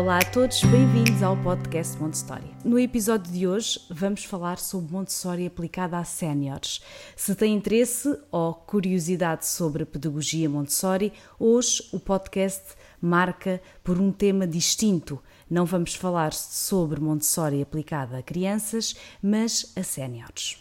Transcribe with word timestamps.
Olá 0.00 0.16
a 0.16 0.24
todos, 0.24 0.64
bem-vindos 0.64 1.22
ao 1.22 1.36
podcast 1.36 1.98
Montessori. 1.98 2.50
No 2.64 2.78
episódio 2.78 3.30
de 3.30 3.46
hoje 3.46 3.78
vamos 3.90 4.24
falar 4.24 4.58
sobre 4.58 4.90
Montessori 4.90 5.44
aplicada 5.44 5.98
a 5.98 6.04
séniores. 6.04 6.80
Se 7.14 7.34
tem 7.34 7.54
interesse 7.54 8.18
ou 8.30 8.54
curiosidade 8.54 9.44
sobre 9.44 9.82
a 9.82 9.86
pedagogia 9.86 10.48
Montessori, 10.48 11.12
hoje 11.38 11.86
o 11.92 12.00
podcast 12.00 12.62
marca 12.98 13.60
por 13.84 14.00
um 14.00 14.10
tema 14.10 14.46
distinto. 14.46 15.22
Não 15.50 15.66
vamos 15.66 15.94
falar 15.94 16.32
sobre 16.32 16.98
Montessori 16.98 17.60
aplicada 17.60 18.16
a 18.16 18.22
crianças, 18.22 18.96
mas 19.22 19.70
a 19.76 19.82
séniores. 19.82 20.56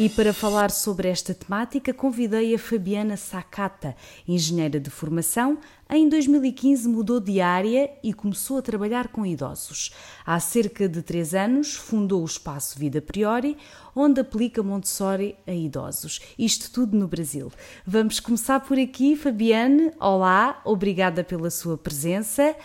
E 0.00 0.08
para 0.08 0.32
falar 0.32 0.70
sobre 0.70 1.08
esta 1.08 1.34
temática, 1.34 1.92
convidei 1.92 2.54
a 2.54 2.58
Fabiana 2.58 3.18
Sakata, 3.18 3.94
engenheira 4.26 4.80
de 4.80 4.88
formação. 4.88 5.58
Em 5.90 6.08
2015 6.08 6.88
mudou 6.88 7.20
de 7.20 7.38
área 7.38 7.90
e 8.02 8.14
começou 8.14 8.56
a 8.56 8.62
trabalhar 8.62 9.08
com 9.08 9.26
idosos. 9.26 9.94
Há 10.24 10.40
cerca 10.40 10.88
de 10.88 11.02
três 11.02 11.34
anos 11.34 11.74
fundou 11.74 12.22
o 12.22 12.24
Espaço 12.24 12.78
Vida 12.78 13.02
Priori, 13.02 13.58
onde 13.94 14.22
aplica 14.22 14.62
Montessori 14.62 15.36
a 15.46 15.52
idosos. 15.52 16.18
Isto 16.38 16.72
tudo 16.72 16.96
no 16.96 17.06
Brasil. 17.06 17.52
Vamos 17.84 18.20
começar 18.20 18.60
por 18.60 18.78
aqui, 18.78 19.14
Fabiane. 19.14 19.92
Olá, 20.00 20.62
obrigada 20.64 21.22
pela 21.22 21.50
sua 21.50 21.76
presença. 21.76 22.56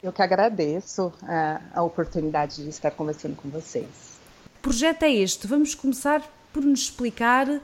Eu 0.00 0.12
que 0.12 0.22
agradeço 0.22 1.12
a, 1.24 1.60
a 1.74 1.82
oportunidade 1.82 2.62
de 2.62 2.68
estar 2.68 2.92
conversando 2.92 3.34
com 3.34 3.48
vocês. 3.48 4.14
O 4.58 4.62
projeto 4.62 5.02
é 5.02 5.12
este. 5.12 5.48
Vamos 5.48 5.74
começar 5.74 6.22
por 6.54 6.64
nos 6.64 6.82
explicar 6.82 7.60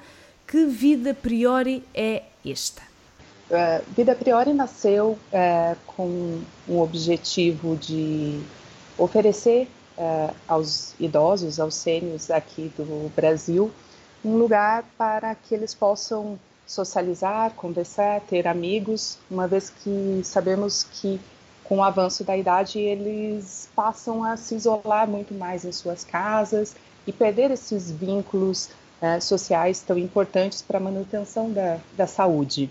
que 0.47 0.67
vida 0.67 1.15
priori 1.15 1.85
é 1.95 2.25
esta. 2.45 2.83
Uh, 3.49 3.83
vida 3.97 4.15
priori 4.17 4.53
nasceu 4.53 5.17
uh, 5.33 5.77
com 5.87 6.43
o 6.69 6.81
objetivo 6.81 7.77
de 7.77 8.41
oferecer 8.99 9.69
uh, 9.97 10.35
aos 10.47 10.95
idosos, 10.99 11.61
aos 11.61 11.75
sênios 11.75 12.31
aqui 12.31 12.73
do 12.77 13.11
Brasil, 13.15 13.71
um 14.25 14.37
lugar 14.37 14.85
para 14.99 15.35
que 15.35 15.55
eles 15.55 15.73
possam 15.73 16.39
socializar, 16.67 17.53
conversar, 17.53 18.21
ter 18.23 18.47
amigos, 18.47 19.19
uma 19.31 19.49
vez 19.49 19.71
que 19.71 20.21
sabemos 20.25 20.85
que 20.85 21.21
com 21.65 21.79
o 21.79 21.83
avanço 21.83 22.25
da 22.25 22.37
idade 22.37 22.81
eles 22.81 23.69
passam 23.75 24.25
a 24.25 24.37
se 24.37 24.57
isolar 24.57 25.09
muito 25.09 25.33
mais 25.35 25.65
em 25.65 25.73
suas 25.73 26.05
casas 26.05 26.75
e 27.07 27.13
perder 27.13 27.51
esses 27.51 27.91
vínculos 27.91 28.69
uh, 29.03 29.21
sociais 29.21 29.81
tão 29.81 29.99
importantes 29.99 30.63
para 30.63 30.79
a 30.79 30.81
manutenção 30.81 31.51
da, 31.53 31.79
da 31.97 32.07
saúde. 32.07 32.71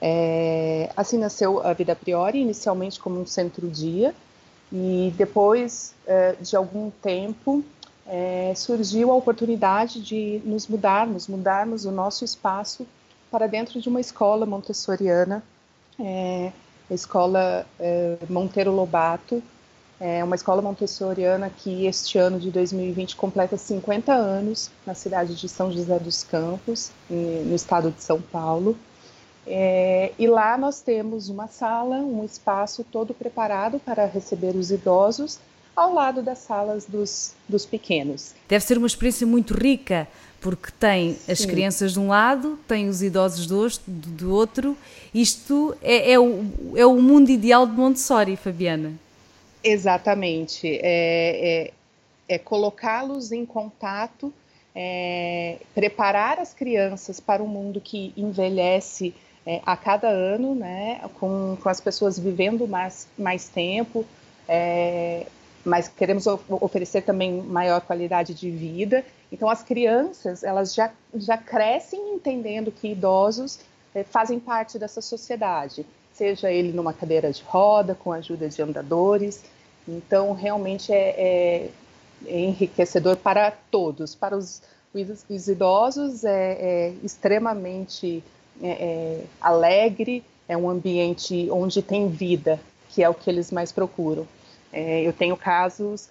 É, 0.00 0.90
assim 0.96 1.18
nasceu 1.18 1.64
a 1.66 1.72
Vida 1.72 1.94
Priori, 1.96 2.40
inicialmente 2.40 3.00
como 3.00 3.20
um 3.20 3.26
centro-dia, 3.26 4.14
e 4.72 5.12
depois 5.16 5.94
uh, 6.06 6.42
de 6.42 6.56
algum 6.56 6.90
tempo 6.90 7.64
é, 8.06 8.52
surgiu 8.54 9.10
a 9.10 9.14
oportunidade 9.14 10.02
de 10.02 10.40
nos 10.44 10.66
mudarmos, 10.66 11.26
mudarmos 11.26 11.84
o 11.84 11.90
nosso 11.90 12.24
espaço 12.24 12.86
para 13.30 13.46
dentro 13.46 13.80
de 13.80 13.88
uma 13.88 14.00
escola 14.00 14.44
montessoriana, 14.44 15.42
é, 15.98 16.52
a 16.90 16.94
escola 16.94 17.66
é, 17.80 18.18
Monteiro 18.28 18.70
Lobato, 18.72 19.42
é 20.06 20.22
uma 20.22 20.36
escola 20.36 20.60
montessoriana 20.60 21.48
que 21.48 21.86
este 21.86 22.18
ano 22.18 22.38
de 22.38 22.50
2020 22.50 23.16
completa 23.16 23.56
50 23.56 24.12
anos 24.12 24.70
na 24.86 24.92
cidade 24.92 25.34
de 25.34 25.48
São 25.48 25.72
José 25.72 25.98
dos 25.98 26.22
Campos, 26.22 26.90
no 27.08 27.54
estado 27.54 27.90
de 27.90 28.02
São 28.02 28.20
Paulo. 28.20 28.76
É, 29.46 30.12
e 30.18 30.26
lá 30.26 30.58
nós 30.58 30.82
temos 30.82 31.30
uma 31.30 31.48
sala, 31.48 31.96
um 31.96 32.22
espaço 32.22 32.84
todo 32.84 33.14
preparado 33.14 33.80
para 33.80 34.04
receber 34.04 34.54
os 34.54 34.70
idosos, 34.70 35.38
ao 35.74 35.94
lado 35.94 36.22
das 36.22 36.40
salas 36.40 36.84
dos, 36.84 37.32
dos 37.48 37.64
pequenos. 37.64 38.34
Deve 38.46 38.62
ser 38.62 38.76
uma 38.76 38.86
experiência 38.86 39.26
muito 39.26 39.54
rica, 39.54 40.06
porque 40.38 40.70
tem 40.78 41.16
as 41.26 41.38
Sim. 41.38 41.48
crianças 41.48 41.94
de 41.94 41.98
um 41.98 42.08
lado, 42.08 42.58
tem 42.68 42.90
os 42.90 43.02
idosos 43.02 43.46
do, 43.46 43.68
do 43.86 44.34
outro. 44.34 44.76
Isto 45.14 45.74
é, 45.80 46.12
é, 46.12 46.20
o, 46.20 46.44
é 46.76 46.84
o 46.84 47.00
mundo 47.00 47.30
ideal 47.30 47.66
de 47.66 47.72
Montessori, 47.72 48.36
Fabiana. 48.36 49.02
Exatamente. 49.64 50.78
É, 50.82 51.68
é, 51.68 51.72
é 52.28 52.38
colocá-los 52.38 53.32
em 53.32 53.46
contato, 53.46 54.32
é, 54.74 55.56
preparar 55.74 56.38
as 56.38 56.52
crianças 56.52 57.18
para 57.18 57.42
um 57.42 57.46
mundo 57.46 57.80
que 57.80 58.12
envelhece 58.14 59.14
é, 59.46 59.62
a 59.64 59.76
cada 59.76 60.08
ano, 60.08 60.54
né, 60.54 61.00
com, 61.18 61.56
com 61.62 61.68
as 61.68 61.80
pessoas 61.80 62.18
vivendo 62.18 62.66
mais, 62.66 63.08
mais 63.18 63.48
tempo, 63.48 64.04
é, 64.48 65.26
mas 65.64 65.88
queremos 65.88 66.26
oferecer 66.26 67.02
também 67.02 67.40
maior 67.40 67.80
qualidade 67.80 68.34
de 68.34 68.50
vida. 68.50 69.04
Então, 69.32 69.48
as 69.48 69.62
crianças, 69.62 70.44
elas 70.44 70.74
já, 70.74 70.92
já 71.14 71.38
crescem 71.38 72.14
entendendo 72.14 72.70
que 72.70 72.88
idosos 72.88 73.60
é, 73.94 74.02
fazem 74.02 74.38
parte 74.38 74.78
dessa 74.78 75.00
sociedade, 75.00 75.86
seja 76.12 76.50
ele 76.50 76.72
numa 76.72 76.92
cadeira 76.92 77.32
de 77.32 77.42
roda, 77.42 77.94
com 77.94 78.12
a 78.12 78.16
ajuda 78.16 78.48
de 78.48 78.60
andadores, 78.60 79.42
então, 79.86 80.32
realmente 80.32 80.92
é, 80.92 81.14
é, 81.16 81.70
é 82.26 82.40
enriquecedor 82.40 83.16
para 83.16 83.50
todos. 83.50 84.14
Para 84.14 84.36
os, 84.36 84.62
os 84.94 85.48
idosos, 85.48 86.24
é, 86.24 86.52
é 86.60 86.94
extremamente 87.02 88.24
é, 88.62 88.68
é, 88.68 89.24
alegre, 89.40 90.24
é 90.48 90.56
um 90.56 90.68
ambiente 90.68 91.48
onde 91.50 91.82
tem 91.82 92.08
vida, 92.08 92.60
que 92.90 93.02
é 93.02 93.08
o 93.08 93.14
que 93.14 93.28
eles 93.28 93.50
mais 93.50 93.72
procuram. 93.72 94.26
eu 94.72 95.12
tenho 95.12 95.36
casos, 95.36 96.08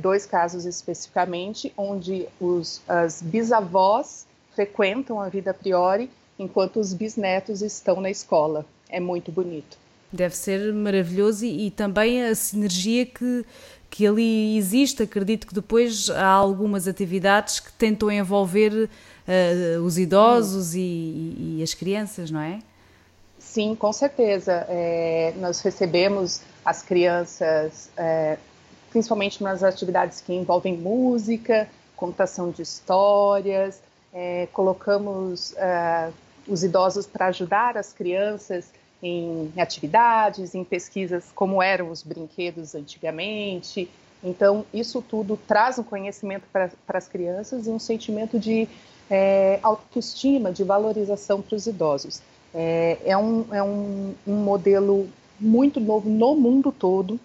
dois 0.00 0.26
casos 0.26 0.64
especificamente, 0.64 1.72
onde 1.76 2.26
os, 2.40 2.82
as 2.88 3.22
bisavós 3.22 4.26
frequentam 4.54 5.20
a 5.20 5.28
vida 5.28 5.52
a 5.52 5.54
priori, 5.54 6.10
enquanto 6.38 6.80
os 6.80 6.92
bisnetos 6.92 7.62
estão 7.62 8.00
na 8.00 8.10
escola. 8.10 8.66
É 8.88 8.98
muito 8.98 9.30
bonito. 9.30 9.78
Deve 10.12 10.36
ser 10.36 10.72
maravilhoso 10.72 11.44
e, 11.44 11.66
e, 11.66 11.70
também 11.70 12.24
a 12.24 12.34
sinergia 12.34 13.06
que, 13.06 13.44
que 13.88 14.06
ali 14.06 14.56
existe. 14.56 15.02
Acredito 15.02 15.46
que 15.46 15.54
depois 15.54 16.10
há 16.10 16.26
algumas 16.26 16.88
atividades 16.88 17.60
que 17.60 17.72
tentam 17.72 18.10
envolver 18.10 18.72
uh, 18.72 19.82
os 19.82 19.98
idosos 19.98 20.74
e, 20.74 21.58
e, 21.58 21.60
as 21.62 21.74
crianças, 21.74 22.30
não 22.30 22.40
é? 22.40 22.58
Sim, 23.38 23.74
com 23.74 23.92
certeza. 23.92 24.66
É, 24.68 25.32
nós 25.38 25.60
recebemos 25.60 26.42
as 26.64 26.82
crianças, 26.82 27.88
é, 27.96 28.36
principalmente 28.90 29.42
nas 29.42 29.62
atividades 29.62 30.20
que 30.20 30.32
envolvem 30.32 30.76
música, 30.76 31.68
contação 31.96 32.50
de 32.50 32.62
histórias, 32.62 33.80
é, 34.12 34.48
colocamos 34.52 35.52
uh, 35.52 36.12
os 36.48 36.64
idosos 36.64 37.06
para 37.06 37.26
ajudar 37.26 37.76
as 37.76 37.92
crianças 37.92 38.66
em 39.02 39.52
atividades, 39.56 40.54
em 40.54 40.64
pesquisas 40.64 41.26
como 41.34 41.62
eram 41.62 41.90
os 41.90 42.02
brinquedos 42.02 42.74
antigamente. 42.74 43.88
Então, 44.22 44.64
isso 44.72 45.00
tudo 45.00 45.38
traz 45.48 45.78
um 45.78 45.82
conhecimento 45.82 46.44
para 46.52 46.70
as 46.88 47.08
crianças 47.08 47.66
e 47.66 47.70
um 47.70 47.78
sentimento 47.78 48.38
de 48.38 48.68
é, 49.10 49.58
autoestima, 49.62 50.52
de 50.52 50.62
valorização 50.62 51.40
para 51.40 51.56
os 51.56 51.66
idosos. 51.66 52.20
É, 52.54 52.98
é, 53.04 53.16
um, 53.16 53.46
é 53.50 53.62
um, 53.62 54.14
um, 54.26 54.34
modelo 54.36 55.08
muito 55.38 55.80
novo 55.80 56.08
no 56.08 56.36
mundo 56.36 56.70
todo. 56.70 57.18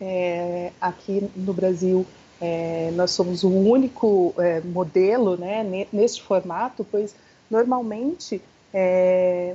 É, 0.00 0.72
aqui 0.80 1.28
no 1.36 1.52
Brasil, 1.52 2.06
é, 2.40 2.90
nós 2.94 3.12
somos 3.12 3.44
o 3.44 3.50
único 3.50 4.34
é, 4.38 4.60
modelo 4.60 5.36
né, 5.36 5.86
neste 5.92 6.22
formato, 6.22 6.84
pois 6.90 7.14
normalmente 7.50 8.40
é, 8.72 9.54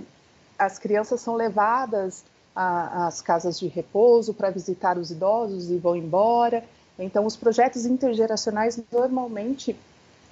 as 0.57 0.79
crianças 0.79 1.21
são 1.21 1.35
levadas 1.35 2.23
às 2.55 3.21
casas 3.21 3.59
de 3.59 3.67
repouso 3.67 4.33
para 4.33 4.49
visitar 4.49 4.97
os 4.97 5.11
idosos 5.11 5.69
e 5.69 5.77
vão 5.77 5.95
embora. 5.95 6.63
Então, 6.97 7.25
os 7.25 7.35
projetos 7.35 7.85
intergeracionais 7.85 8.81
normalmente 8.91 9.75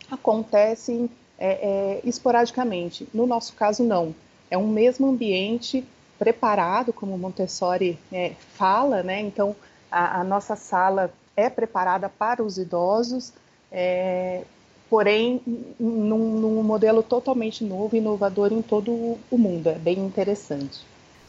acontecem 0.10 1.10
é, 1.38 1.50
é, 1.50 2.02
esporadicamente. 2.04 3.08
No 3.14 3.28
nosso 3.28 3.54
caso, 3.54 3.84
não. 3.84 4.16
É 4.50 4.58
um 4.58 4.68
mesmo 4.68 5.08
ambiente 5.08 5.86
preparado, 6.18 6.92
como 6.94 7.18
Montessori 7.18 8.00
é, 8.12 8.34
fala, 8.54 9.04
né? 9.04 9.20
Então, 9.20 9.56
a, 9.92 10.22
a, 10.22 10.24
nossa 10.24 10.56
sala 10.56 11.14
é 11.36 11.50
preparada 11.50 12.10
para 12.10 12.42
os 12.42 12.58
idosos, 12.58 13.34
é, 13.72 14.44
porém, 14.90 15.42
num, 15.80 16.40
num 16.40 16.64
modelo 16.64 17.02
totalmente 17.02 17.64
novo, 17.64 17.96
inovador 17.96 18.52
em 18.52 18.62
todo 18.62 19.18
o 19.30 19.38
mundo. 19.38 19.68
É 19.68 19.76
bem 19.76 20.00
interessante. 20.00 20.80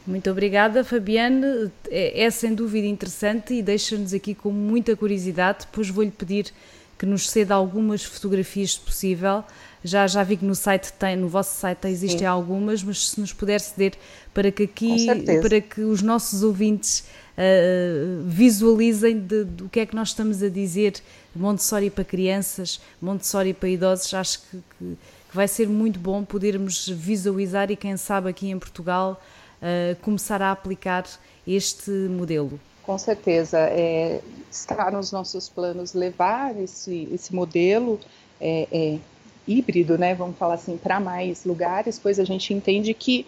Muito 0.05 0.29
obrigada, 0.31 0.83
Fabiane. 0.85 1.69
É, 1.89 2.23
é 2.23 2.29
sem 2.29 2.53
dúvida 2.53 2.87
interessante 2.87 3.53
e 3.53 3.61
deixa-nos 3.61 4.13
aqui 4.13 4.33
com 4.33 4.51
muita 4.51 4.95
curiosidade. 4.95 5.65
Depois 5.65 5.89
vou-lhe 5.89 6.11
pedir 6.11 6.53
que 6.97 7.05
nos 7.05 7.29
ceda 7.29 7.53
algumas 7.53 8.03
fotografias, 8.03 8.71
se 8.71 8.79
possível. 8.79 9.43
Já, 9.87 10.05
já 10.05 10.23
vi 10.23 10.37
que 10.37 10.45
no 10.45 10.55
site 10.55 10.91
tem, 10.93 11.15
no 11.15 11.27
vosso 11.27 11.55
site 11.55 11.87
existem 11.87 12.19
Sim. 12.19 12.25
algumas, 12.25 12.83
mas 12.83 13.09
se 13.09 13.19
nos 13.19 13.33
puder 13.33 13.59
ceder 13.59 13.93
para 14.33 14.51
que 14.51 14.63
aqui, 14.63 15.07
para 15.41 15.61
que 15.61 15.81
os 15.81 16.01
nossos 16.01 16.43
ouvintes 16.43 17.05
uh, 17.37 18.21
visualizem 18.25 19.19
de, 19.19 19.43
do 19.43 19.69
que 19.69 19.79
é 19.79 19.85
que 19.85 19.95
nós 19.95 20.09
estamos 20.09 20.43
a 20.43 20.49
dizer. 20.49 20.95
Montessori 21.35 21.89
para 21.89 22.03
crianças, 22.03 22.81
Montessori 22.99 23.53
para 23.53 23.69
idosos, 23.69 24.13
acho 24.13 24.41
que, 24.41 24.57
que, 24.57 24.97
que 25.29 25.35
vai 25.35 25.47
ser 25.47 25.67
muito 25.67 25.99
bom 25.99 26.23
podermos 26.25 26.87
visualizar 26.89 27.69
e 27.69 27.75
quem 27.75 27.95
sabe 27.95 28.29
aqui 28.29 28.49
em 28.49 28.57
Portugal 28.57 29.21
uh, 29.61 29.95
começar 30.01 30.41
a 30.41 30.51
aplicar 30.51 31.05
este 31.45 31.91
modelo. 31.91 32.59
Com 32.83 32.97
certeza, 32.97 33.59
é, 33.59 34.21
está 34.49 34.89
nos 34.89 35.11
nossos 35.11 35.49
planos 35.49 35.93
levar 35.93 36.57
esse, 36.57 37.07
esse 37.11 37.35
modelo. 37.35 37.99
É, 38.39 38.67
é, 38.71 38.97
híbrido, 39.47 39.97
né, 39.97 40.13
vamos 40.13 40.37
falar 40.37 40.55
assim, 40.55 40.77
para 40.77 40.99
mais 40.99 41.45
lugares, 41.45 41.97
pois 41.97 42.19
a 42.19 42.23
gente 42.23 42.53
entende 42.53 42.93
que 42.93 43.25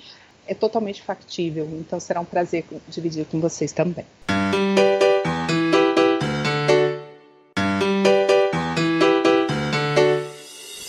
é 0.48 0.54
totalmente 0.54 1.02
factível. 1.02 1.68
Então 1.74 2.00
será 2.00 2.20
um 2.20 2.26
prazer 2.26 2.66
dividir 2.88 3.26
com 3.26 3.40
vocês 3.40 3.72
também. 3.72 4.06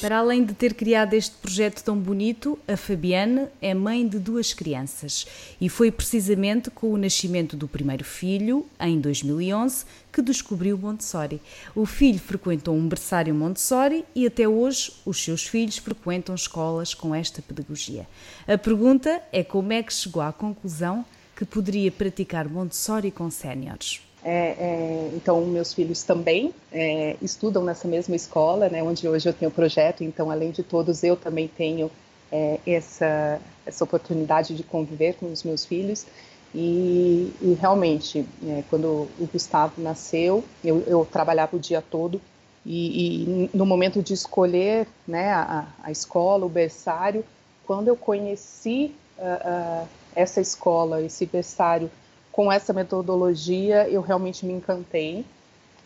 Para 0.00 0.16
além 0.16 0.42
de 0.42 0.54
ter 0.54 0.72
criado 0.72 1.12
este 1.12 1.36
projeto 1.36 1.84
tão 1.84 1.94
bonito, 1.94 2.58
a 2.66 2.74
Fabiane 2.74 3.48
é 3.60 3.74
mãe 3.74 4.08
de 4.08 4.18
duas 4.18 4.54
crianças 4.54 5.26
e 5.60 5.68
foi 5.68 5.92
precisamente 5.92 6.70
com 6.70 6.90
o 6.90 6.96
nascimento 6.96 7.54
do 7.54 7.68
primeiro 7.68 8.02
filho, 8.02 8.66
em 8.80 8.98
2011, 8.98 9.84
que 10.10 10.22
descobriu 10.22 10.78
Montessori. 10.78 11.38
O 11.74 11.84
filho 11.84 12.18
frequentou 12.18 12.74
um 12.74 12.88
berçário 12.88 13.34
Montessori 13.34 14.06
e 14.14 14.26
até 14.26 14.48
hoje 14.48 14.90
os 15.04 15.22
seus 15.22 15.46
filhos 15.46 15.76
frequentam 15.76 16.34
escolas 16.34 16.94
com 16.94 17.14
esta 17.14 17.42
pedagogia. 17.42 18.08
A 18.48 18.56
pergunta 18.56 19.22
é 19.30 19.44
como 19.44 19.70
é 19.70 19.82
que 19.82 19.92
chegou 19.92 20.22
à 20.22 20.32
conclusão 20.32 21.04
que 21.36 21.44
poderia 21.44 21.92
praticar 21.92 22.48
Montessori 22.48 23.10
com 23.10 23.30
séniores. 23.30 24.00
É, 24.22 24.54
é, 24.58 25.10
então, 25.14 25.40
meus 25.46 25.72
filhos 25.72 26.02
também 26.02 26.54
é, 26.70 27.16
estudam 27.22 27.64
nessa 27.64 27.88
mesma 27.88 28.14
escola, 28.14 28.68
né, 28.68 28.82
onde 28.82 29.08
hoje 29.08 29.28
eu 29.28 29.32
tenho 29.32 29.50
o 29.50 29.54
projeto. 29.54 30.04
Então, 30.04 30.30
além 30.30 30.50
de 30.50 30.62
todos, 30.62 31.02
eu 31.02 31.16
também 31.16 31.48
tenho 31.48 31.90
é, 32.30 32.60
essa, 32.66 33.40
essa 33.64 33.84
oportunidade 33.84 34.54
de 34.54 34.62
conviver 34.62 35.14
com 35.14 35.32
os 35.32 35.42
meus 35.42 35.64
filhos. 35.64 36.06
E, 36.54 37.32
e 37.40 37.56
realmente, 37.60 38.26
é, 38.46 38.64
quando 38.68 39.08
o 39.18 39.28
Gustavo 39.32 39.80
nasceu, 39.80 40.44
eu, 40.64 40.82
eu, 40.86 41.06
trabalhava 41.10 41.56
o 41.56 41.60
dia 41.60 41.80
todo. 41.80 42.20
E, 42.66 43.22
e 43.22 43.50
no 43.54 43.64
momento 43.64 44.02
de 44.02 44.12
escolher 44.12 44.86
né, 45.06 45.32
a, 45.32 45.66
a, 45.82 45.90
escola, 45.90 46.44
o 46.44 46.48
berçário, 46.48 47.24
quando 47.64 47.88
eu 47.88 47.96
conheci 47.96 48.94
uh, 49.16 49.82
uh, 49.82 49.88
essa 50.14 50.40
escola, 50.40 51.00
esse 51.00 51.24
berçário, 51.24 51.90
com 52.32 52.50
essa 52.50 52.72
metodologia 52.72 53.88
eu 53.88 54.00
realmente 54.00 54.46
me 54.46 54.52
encantei 54.52 55.24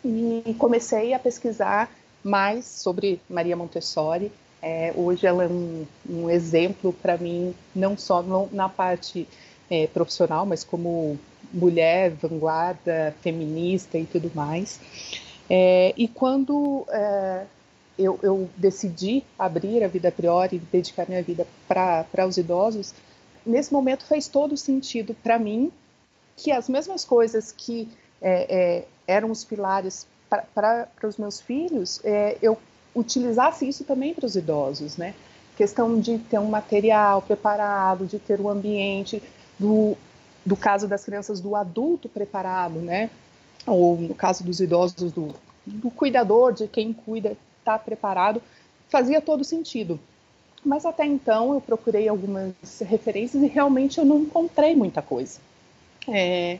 e 0.03 0.55
comecei 0.57 1.13
a 1.13 1.19
pesquisar 1.19 1.89
mais 2.23 2.65
sobre 2.65 3.19
Maria 3.29 3.55
Montessori. 3.55 4.31
É, 4.61 4.93
hoje 4.95 5.27
ela 5.27 5.43
é 5.43 5.47
um, 5.47 5.85
um 6.09 6.29
exemplo 6.29 6.93
para 6.93 7.17
mim, 7.17 7.53
não 7.75 7.97
só 7.97 8.21
no, 8.21 8.49
na 8.51 8.67
parte 8.67 9.27
é, 9.69 9.87
profissional, 9.87 10.45
mas 10.45 10.63
como 10.63 11.19
mulher, 11.53 12.11
vanguarda, 12.11 13.15
feminista 13.21 13.97
e 13.97 14.05
tudo 14.05 14.31
mais. 14.33 14.79
É, 15.49 15.93
e 15.95 16.07
quando 16.07 16.85
é, 16.89 17.45
eu, 17.97 18.19
eu, 18.21 18.49
decidi 18.57 19.23
abrir 19.37 19.83
a 19.83 19.87
vida 19.87 20.09
a 20.09 20.11
priori, 20.11 20.59
dedicar 20.71 21.07
minha 21.07 21.21
vida 21.21 21.45
para 21.67 22.27
os 22.27 22.37
idosos, 22.37 22.93
nesse 23.45 23.71
momento 23.71 24.05
fez 24.05 24.27
todo 24.27 24.57
sentido 24.57 25.15
para 25.23 25.37
mim 25.37 25.71
que 26.35 26.51
as 26.51 26.67
mesmas 26.67 27.05
coisas 27.05 27.51
que 27.51 27.87
é, 28.21 28.55
é, 28.55 28.85
eram 29.07 29.31
os 29.31 29.43
pilares 29.43 30.07
para 30.53 30.87
os 31.03 31.17
meus 31.17 31.39
filhos, 31.39 32.01
é, 32.03 32.37
eu 32.41 32.57
utilizasse 32.93 33.67
isso 33.67 33.83
também 33.83 34.13
para 34.13 34.25
os 34.25 34.35
idosos, 34.35 34.97
né? 34.97 35.13
Questão 35.55 35.99
de 35.99 36.17
ter 36.17 36.39
um 36.39 36.49
material 36.49 37.21
preparado, 37.21 38.05
de 38.05 38.19
ter 38.19 38.41
um 38.41 38.49
ambiente, 38.49 39.21
do, 39.57 39.95
do 40.45 40.55
caso 40.55 40.87
das 40.87 41.03
crianças, 41.05 41.39
do 41.39 41.55
adulto 41.55 42.09
preparado, 42.09 42.79
né? 42.79 43.09
Ou 43.65 43.97
no 43.97 44.13
caso 44.13 44.43
dos 44.43 44.59
idosos, 44.59 45.11
do, 45.11 45.33
do 45.65 45.89
cuidador, 45.89 46.53
de 46.53 46.67
quem 46.67 46.93
cuida, 46.93 47.37
está 47.59 47.79
preparado, 47.79 48.41
fazia 48.89 49.21
todo 49.21 49.43
sentido. 49.43 49.99
Mas 50.63 50.85
até 50.85 51.05
então 51.05 51.53
eu 51.53 51.61
procurei 51.61 52.07
algumas 52.07 52.53
referências 52.81 53.43
e 53.43 53.47
realmente 53.47 53.97
eu 53.97 54.05
não 54.05 54.19
encontrei 54.19 54.75
muita 54.75 55.01
coisa. 55.01 55.39
É, 56.07 56.59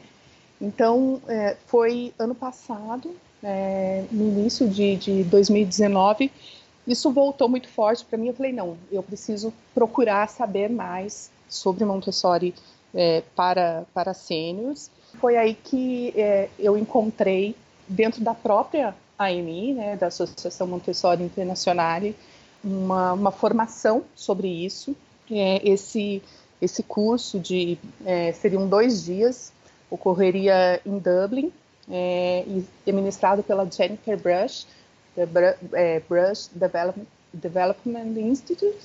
então, 0.59 1.21
é, 1.27 1.55
foi 1.67 2.13
ano 2.17 2.33
passado, 2.33 3.15
é, 3.43 4.03
no 4.11 4.23
início 4.27 4.67
de, 4.67 4.95
de 4.95 5.23
2019, 5.25 6.31
isso 6.87 7.11
voltou 7.11 7.49
muito 7.49 7.67
forte 7.67 8.05
para 8.05 8.17
mim. 8.17 8.27
Eu 8.27 8.33
falei: 8.33 8.51
não, 8.51 8.77
eu 8.91 9.03
preciso 9.03 9.53
procurar 9.73 10.27
saber 10.29 10.69
mais 10.69 11.31
sobre 11.47 11.85
Montessori 11.85 12.53
é, 12.93 13.23
para, 13.35 13.85
para 13.93 14.13
sêniores. 14.13 14.89
Foi 15.19 15.37
aí 15.37 15.53
que 15.53 16.13
é, 16.15 16.49
eu 16.57 16.77
encontrei, 16.77 17.55
dentro 17.87 18.23
da 18.23 18.33
própria 18.33 18.95
AMI, 19.17 19.73
né, 19.73 19.95
da 19.95 20.07
Associação 20.07 20.67
Montessori 20.67 21.23
Internacional, 21.23 22.01
uma, 22.63 23.13
uma 23.13 23.31
formação 23.31 24.03
sobre 24.15 24.47
isso. 24.47 24.95
É, 25.29 25.67
esse 25.67 26.21
esse 26.65 26.83
curso 26.83 27.39
de 27.39 27.77
é, 28.05 28.31
seriam 28.33 28.67
dois 28.67 29.03
dias, 29.03 29.53
ocorreria 29.89 30.81
em 30.85 30.97
Dublin 30.99 31.51
é, 31.89 32.43
e 32.47 32.65
é 32.85 32.91
ministrado 32.91 33.43
pela 33.43 33.69
Jennifer 33.69 34.17
Brush, 34.17 34.67
é, 35.73 36.01
Brush 36.07 36.49
Development, 36.53 37.05
Development 37.33 38.19
Institute, 38.19 38.77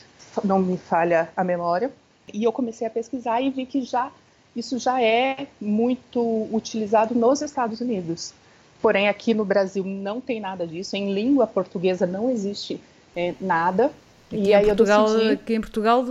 não 0.44 0.60
me 0.60 0.76
falha 0.76 1.28
a 1.36 1.42
memória. 1.42 1.90
E 2.32 2.44
eu 2.44 2.52
comecei 2.52 2.86
a 2.86 2.90
pesquisar 2.90 3.40
e 3.40 3.50
vi 3.50 3.66
que 3.66 3.82
já 3.82 4.12
isso 4.54 4.78
já 4.78 5.00
é 5.00 5.46
muito 5.60 6.48
utilizado 6.52 7.14
nos 7.14 7.40
Estados 7.40 7.80
Unidos. 7.80 8.34
Porém, 8.82 9.08
aqui 9.08 9.34
no 9.34 9.44
Brasil 9.44 9.84
não 9.84 10.20
tem 10.20 10.40
nada 10.40 10.66
disso. 10.66 10.96
Em 10.96 11.12
língua 11.12 11.46
portuguesa 11.46 12.06
não 12.06 12.30
existe 12.30 12.80
é, 13.14 13.34
nada. 13.40 13.92
Aqui 14.30 14.48
e 14.48 14.54
aí 14.54 14.66
Portugal. 14.66 15.06
Aqui 15.32 15.54
em 15.54 15.60
Portugal 15.60 16.04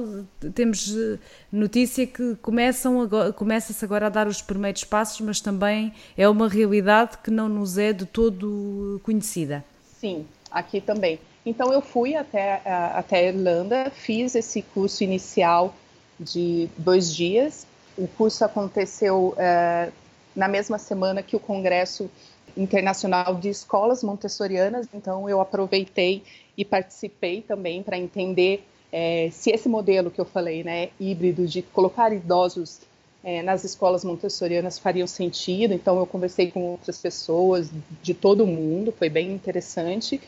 temos 0.53 0.93
eh, 0.93 1.17
notícia 1.51 2.05
que 2.05 2.35
começam 2.41 2.99
agora, 3.01 3.31
começa-se 3.31 3.83
agora 3.85 4.07
a 4.07 4.09
dar 4.09 4.27
os 4.27 4.41
primeiros 4.41 4.83
passos, 4.83 5.21
mas 5.21 5.39
também 5.39 5.93
é 6.17 6.27
uma 6.27 6.49
realidade 6.49 7.17
que 7.19 7.31
não 7.31 7.47
nos 7.47 7.77
é 7.77 7.93
de 7.93 8.05
todo 8.05 8.99
conhecida. 9.03 9.63
Sim, 9.99 10.25
aqui 10.51 10.81
também. 10.81 11.19
Então 11.45 11.71
eu 11.71 11.81
fui 11.81 12.15
até, 12.15 12.61
até 12.93 13.19
a 13.19 13.23
Irlanda, 13.23 13.89
fiz 13.89 14.35
esse 14.35 14.61
curso 14.61 15.03
inicial 15.03 15.73
de 16.19 16.69
dois 16.77 17.15
dias. 17.15 17.65
O 17.97 18.07
curso 18.07 18.43
aconteceu 18.43 19.33
uh, 19.37 19.91
na 20.35 20.47
mesma 20.47 20.77
semana 20.77 21.23
que 21.23 21.35
o 21.35 21.39
Congresso 21.39 22.09
Internacional 22.57 23.35
de 23.35 23.49
Escolas 23.49 24.03
Montessorianas, 24.03 24.87
então 24.93 25.29
eu 25.29 25.39
aproveitei 25.41 26.23
e 26.57 26.65
participei 26.65 27.41
também 27.41 27.81
para 27.81 27.97
entender 27.97 28.63
é, 28.91 29.29
se 29.31 29.51
esse 29.51 29.69
modelo 29.69 30.09
que 30.09 30.19
eu 30.19 30.25
falei, 30.25 30.63
né, 30.63 30.89
híbrido 30.99 31.45
de 31.45 31.61
colocar 31.61 32.11
idosos 32.11 32.81
é, 33.23 33.41
nas 33.43 33.63
escolas 33.63 34.03
montessorianas 34.03 34.79
faria 34.79 35.05
sentido. 35.07 35.73
Então 35.73 35.97
eu 35.99 36.05
conversei 36.05 36.51
com 36.51 36.61
outras 36.71 36.97
pessoas 36.97 37.69
de 38.01 38.13
todo 38.13 38.43
o 38.43 38.47
mundo, 38.47 38.91
foi 38.91 39.09
bem 39.09 39.31
interessante. 39.31 40.19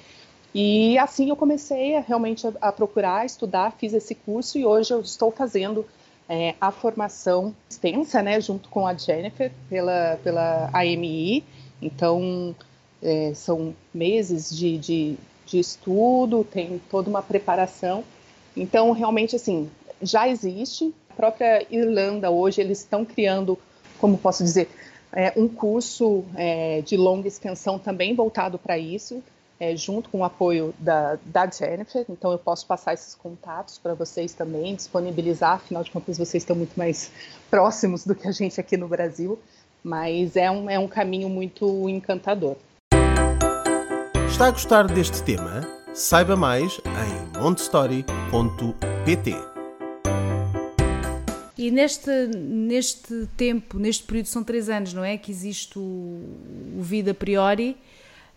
E 0.53 0.97
assim 0.97 1.29
eu 1.29 1.35
comecei 1.35 1.95
a, 1.95 2.01
realmente 2.01 2.45
a, 2.45 2.53
a 2.61 2.71
procurar, 2.71 3.25
estudar, 3.25 3.71
fiz 3.77 3.93
esse 3.93 4.13
curso 4.13 4.57
e 4.57 4.65
hoje 4.65 4.93
eu 4.93 5.01
estou 5.01 5.31
fazendo 5.31 5.85
é, 6.27 6.55
a 6.61 6.71
formação 6.71 7.55
extensa, 7.69 8.21
né, 8.21 8.39
junto 8.39 8.69
com 8.69 8.85
a 8.85 8.93
Jennifer 8.93 9.51
pela 9.69 10.19
pela 10.23 10.69
AMI. 10.73 11.43
Então 11.81 12.55
é, 13.01 13.33
são 13.33 13.75
meses 13.93 14.55
de, 14.55 14.77
de, 14.77 15.17
de 15.45 15.59
estudo, 15.59 16.43
tem 16.43 16.81
toda 16.89 17.09
uma 17.09 17.21
preparação. 17.21 18.03
Então, 18.55 18.91
realmente, 18.91 19.35
assim, 19.35 19.69
já 20.01 20.27
existe, 20.27 20.93
própria 21.15 21.65
Irlanda 21.69 22.29
hoje 22.29 22.61
eles 22.61 22.79
estão 22.79 23.05
criando, 23.05 23.57
como 23.99 24.17
posso 24.17 24.43
dizer, 24.43 24.69
é, 25.13 25.33
um 25.35 25.47
curso 25.47 26.23
é, 26.35 26.81
de 26.81 26.95
longa 26.95 27.27
extensão 27.27 27.77
também 27.77 28.15
voltado 28.15 28.57
para 28.57 28.77
isso, 28.77 29.21
é, 29.59 29.75
junto 29.75 30.09
com 30.09 30.19
o 30.19 30.23
apoio 30.23 30.73
da, 30.79 31.19
da 31.23 31.47
Jennifer. 31.47 32.05
Então 32.09 32.31
eu 32.31 32.39
posso 32.39 32.65
passar 32.65 32.93
esses 32.93 33.13
contatos 33.13 33.77
para 33.77 33.93
vocês 33.93 34.33
também, 34.33 34.75
disponibilizar, 34.75 35.53
afinal 35.53 35.83
de 35.83 35.91
contas 35.91 36.17
vocês 36.17 36.41
estão 36.41 36.55
muito 36.55 36.75
mais 36.75 37.11
próximos 37.49 38.05
do 38.05 38.15
que 38.15 38.27
a 38.27 38.31
gente 38.31 38.59
aqui 38.59 38.75
no 38.75 38.87
Brasil, 38.87 39.37
mas 39.83 40.35
é 40.35 40.49
um, 40.49 40.69
é 40.69 40.77
um 40.77 40.87
caminho 40.87 41.29
muito 41.29 41.89
encantador. 41.89 42.55
Está 44.27 44.47
a 44.47 44.51
gostar 44.51 44.87
deste 44.87 45.21
tema? 45.23 45.61
Saiba 45.93 46.35
mais 46.35 46.79
em 46.85 47.39
montestory.pt. 47.39 49.35
E 51.57 51.69
neste, 51.69 52.09
neste 52.09 53.27
tempo, 53.37 53.77
neste 53.77 54.03
período, 54.03 54.25
são 54.27 54.43
três 54.43 54.67
anos, 54.69 54.93
não 54.93 55.03
é? 55.03 55.17
Que 55.17 55.31
existe 55.31 55.77
o, 55.77 55.81
o 55.81 56.81
Vida 56.81 57.13
Priori. 57.13 57.77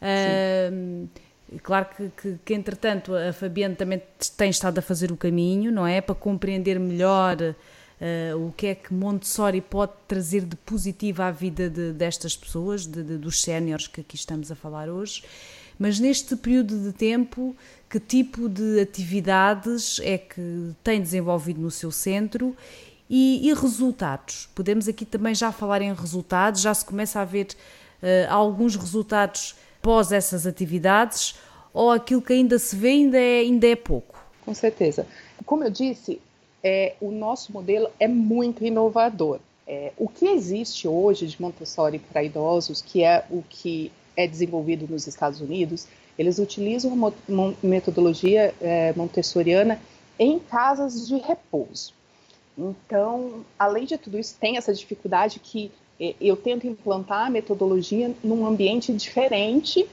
Uh, 0.02 1.08
claro 1.62 1.86
que, 1.96 2.10
que, 2.20 2.38
que, 2.44 2.54
entretanto, 2.54 3.14
a 3.14 3.32
Fabiana 3.32 3.74
também 3.74 4.02
tem 4.36 4.50
estado 4.50 4.78
a 4.78 4.82
fazer 4.82 5.10
o 5.10 5.16
caminho, 5.16 5.72
não 5.72 5.86
é? 5.86 6.00
Para 6.02 6.14
compreender 6.14 6.78
melhor 6.78 7.54
uh, 8.04 8.46
o 8.46 8.52
que 8.52 8.66
é 8.66 8.74
que 8.74 8.92
Montessori 8.92 9.60
pode 9.60 9.92
trazer 10.06 10.44
de 10.44 10.56
positivo 10.56 11.22
à 11.22 11.30
vida 11.30 11.70
de, 11.70 11.92
destas 11.92 12.36
pessoas, 12.36 12.86
de, 12.86 13.02
de, 13.02 13.16
dos 13.16 13.40
séniores 13.40 13.86
que 13.86 14.02
aqui 14.02 14.16
estamos 14.16 14.50
a 14.52 14.54
falar 14.54 14.88
hoje. 14.88 15.22
Mas 15.78 15.98
neste 15.98 16.36
período 16.36 16.78
de 16.78 16.92
tempo, 16.92 17.56
que 17.88 17.98
tipo 17.98 18.48
de 18.48 18.80
atividades 18.80 19.98
é 20.02 20.18
que 20.18 20.72
tem 20.84 21.00
desenvolvido 21.00 21.60
no 21.60 21.70
seu 21.70 21.90
centro 21.90 22.54
e, 23.08 23.48
e, 23.48 23.54
resultados. 23.54 24.48
Podemos 24.54 24.86
aqui 24.86 25.04
também 25.04 25.34
já 25.34 25.50
falar 25.50 25.82
em 25.82 25.92
resultados, 25.92 26.60
já 26.60 26.72
se 26.72 26.84
começa 26.84 27.20
a 27.20 27.24
ver 27.24 27.48
uh, 28.02 28.30
alguns 28.30 28.76
resultados 28.76 29.56
pós 29.82 30.12
essas 30.12 30.46
atividades, 30.46 31.34
ou 31.72 31.90
aquilo 31.90 32.22
que 32.22 32.32
ainda 32.32 32.58
se 32.58 32.74
vê 32.74 32.90
ainda 32.90 33.18
é, 33.18 33.40
ainda 33.40 33.66
é 33.66 33.76
pouco? 33.76 34.18
Com 34.44 34.54
certeza. 34.54 35.06
Como 35.44 35.64
eu 35.64 35.70
disse, 35.70 36.20
é, 36.64 36.94
o 36.98 37.10
nosso 37.10 37.52
modelo 37.52 37.90
é 38.00 38.08
muito 38.08 38.64
inovador. 38.64 39.38
É, 39.66 39.92
o 39.98 40.08
que 40.08 40.26
existe 40.26 40.88
hoje 40.88 41.26
de 41.26 41.40
Montessori 41.40 41.98
para 41.98 42.24
idosos, 42.24 42.80
que 42.80 43.04
é 43.04 43.24
o 43.30 43.42
que 43.48 43.92
é 44.16 44.26
desenvolvido 44.26 44.86
nos 44.88 45.06
Estados 45.06 45.40
Unidos, 45.40 45.86
eles 46.18 46.38
utilizam 46.38 46.92
uma 46.92 47.54
metodologia 47.62 48.54
é, 48.60 48.94
montessoriana 48.94 49.78
em 50.18 50.38
casas 50.38 51.06
de 51.06 51.16
repouso. 51.16 51.92
Então, 52.56 53.44
além 53.58 53.84
de 53.84 53.98
tudo 53.98 54.18
isso, 54.18 54.36
tem 54.40 54.56
essa 54.56 54.72
dificuldade 54.72 55.40
que 55.40 55.70
é, 56.00 56.14
eu 56.20 56.36
tento 56.36 56.66
implantar 56.66 57.26
a 57.26 57.30
metodologia 57.30 58.14
num 58.22 58.46
ambiente 58.46 58.92
diferente 58.92 59.86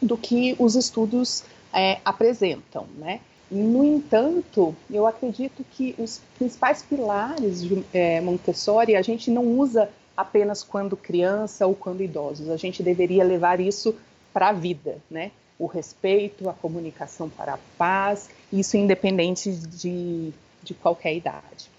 do 0.00 0.16
que 0.16 0.54
os 0.58 0.76
estudos 0.76 1.42
é, 1.72 1.98
apresentam, 2.04 2.86
né? 2.96 3.20
No 3.50 3.82
entanto, 3.82 4.76
eu 4.90 5.06
acredito 5.06 5.64
que 5.72 5.94
os 5.98 6.20
principais 6.36 6.82
pilares 6.82 7.62
de 7.62 7.82
é, 7.94 8.20
Montessori 8.20 8.94
a 8.94 9.02
gente 9.02 9.30
não 9.30 9.44
usa 9.44 9.90
apenas 10.16 10.62
quando 10.62 10.96
criança 10.96 11.66
ou 11.66 11.74
quando 11.74 12.02
idosos. 12.02 12.50
A 12.50 12.56
gente 12.56 12.82
deveria 12.82 13.24
levar 13.24 13.58
isso 13.58 13.94
para 14.32 14.48
a 14.48 14.52
vida, 14.52 14.98
né? 15.10 15.30
O 15.58 15.66
respeito, 15.66 16.48
a 16.48 16.52
comunicação 16.52 17.28
para 17.28 17.54
a 17.54 17.58
paz, 17.78 18.28
isso 18.52 18.76
independente 18.76 19.50
de, 19.50 20.30
de 20.62 20.74
qualquer 20.74 21.14
idade. 21.14 21.70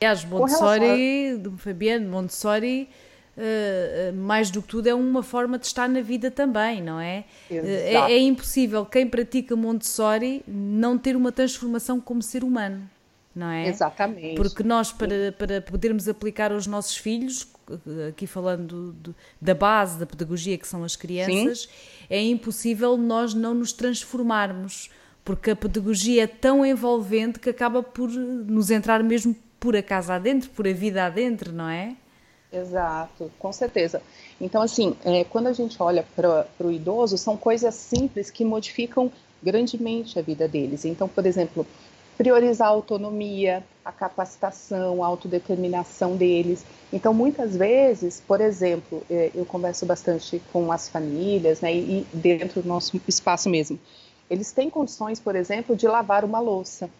Aliás, 0.00 0.24
Montessori, 0.24 1.40
a... 1.44 1.58
Fabiano, 1.58 2.10
Montessori, 2.10 2.88
uh, 3.38 4.16
mais 4.16 4.50
do 4.50 4.60
que 4.60 4.68
tudo, 4.68 4.88
é 4.88 4.94
uma 4.94 5.22
forma 5.22 5.58
de 5.58 5.66
estar 5.66 5.88
na 5.88 6.00
vida 6.00 6.30
também, 6.30 6.82
não 6.82 7.00
é? 7.00 7.24
É, 7.50 7.94
é, 7.94 8.18
impossível 8.18 8.84
quem 8.84 9.06
pratica 9.06 9.54
Montessori 9.54 10.42
não 10.46 10.98
ter 10.98 11.16
uma 11.16 11.32
transformação 11.32 12.00
como 12.00 12.22
ser 12.22 12.42
humano. 12.42 12.88
Não 13.34 13.50
é? 13.50 13.68
Exatamente. 13.68 14.34
Porque 14.34 14.64
nós, 14.64 14.90
para, 14.90 15.30
para 15.30 15.60
podermos 15.62 16.08
aplicar 16.08 16.50
aos 16.50 16.66
nossos 16.66 16.96
filhos, 16.96 17.46
aqui 18.08 18.26
falando 18.26 18.66
do, 18.66 18.92
do, 18.92 19.14
da 19.40 19.54
base 19.54 19.96
da 19.96 20.06
pedagogia 20.06 20.58
que 20.58 20.66
são 20.66 20.82
as 20.82 20.96
crianças, 20.96 21.60
Sim. 21.60 21.68
é 22.10 22.20
impossível 22.20 22.96
nós 22.96 23.34
não 23.34 23.54
nos 23.54 23.72
transformarmos, 23.72 24.90
porque 25.24 25.52
a 25.52 25.56
pedagogia 25.56 26.24
é 26.24 26.26
tão 26.26 26.66
envolvente 26.66 27.38
que 27.38 27.50
acaba 27.50 27.80
por 27.80 28.10
nos 28.10 28.70
entrar 28.72 29.04
mesmo 29.04 29.36
por 29.60 29.76
a 29.76 29.82
casa 29.82 30.14
adentro, 30.14 30.50
por 30.50 30.66
a 30.66 30.72
vida 30.72 31.04
adentro, 31.04 31.52
não 31.52 31.68
é? 31.68 31.94
Exato, 32.50 33.30
com 33.38 33.52
certeza. 33.52 34.00
Então, 34.40 34.62
assim, 34.62 34.96
é, 35.04 35.22
quando 35.24 35.48
a 35.48 35.52
gente 35.52 35.80
olha 35.82 36.04
para 36.16 36.46
o 36.60 36.70
idoso, 36.72 37.18
são 37.18 37.36
coisas 37.36 37.74
simples 37.74 38.30
que 38.30 38.44
modificam 38.44 39.12
grandemente 39.42 40.18
a 40.18 40.22
vida 40.22 40.48
deles. 40.48 40.84
Então, 40.84 41.06
por 41.06 41.26
exemplo, 41.26 41.66
priorizar 42.16 42.68
a 42.68 42.70
autonomia, 42.70 43.62
a 43.84 43.92
capacitação, 43.92 45.04
a 45.04 45.06
autodeterminação 45.06 46.16
deles. 46.16 46.64
Então, 46.92 47.12
muitas 47.12 47.54
vezes, 47.54 48.20
por 48.26 48.40
exemplo, 48.40 49.02
é, 49.10 49.30
eu 49.34 49.44
converso 49.44 49.84
bastante 49.84 50.42
com 50.52 50.72
as 50.72 50.88
famílias, 50.88 51.60
né, 51.60 51.72
e 51.74 52.06
dentro 52.14 52.62
do 52.62 52.68
nosso 52.68 53.00
espaço 53.06 53.48
mesmo, 53.50 53.78
eles 54.30 54.52
têm 54.52 54.70
condições, 54.70 55.20
por 55.20 55.36
exemplo, 55.36 55.76
de 55.76 55.86
lavar 55.86 56.24
uma 56.24 56.40
louça 56.40 56.90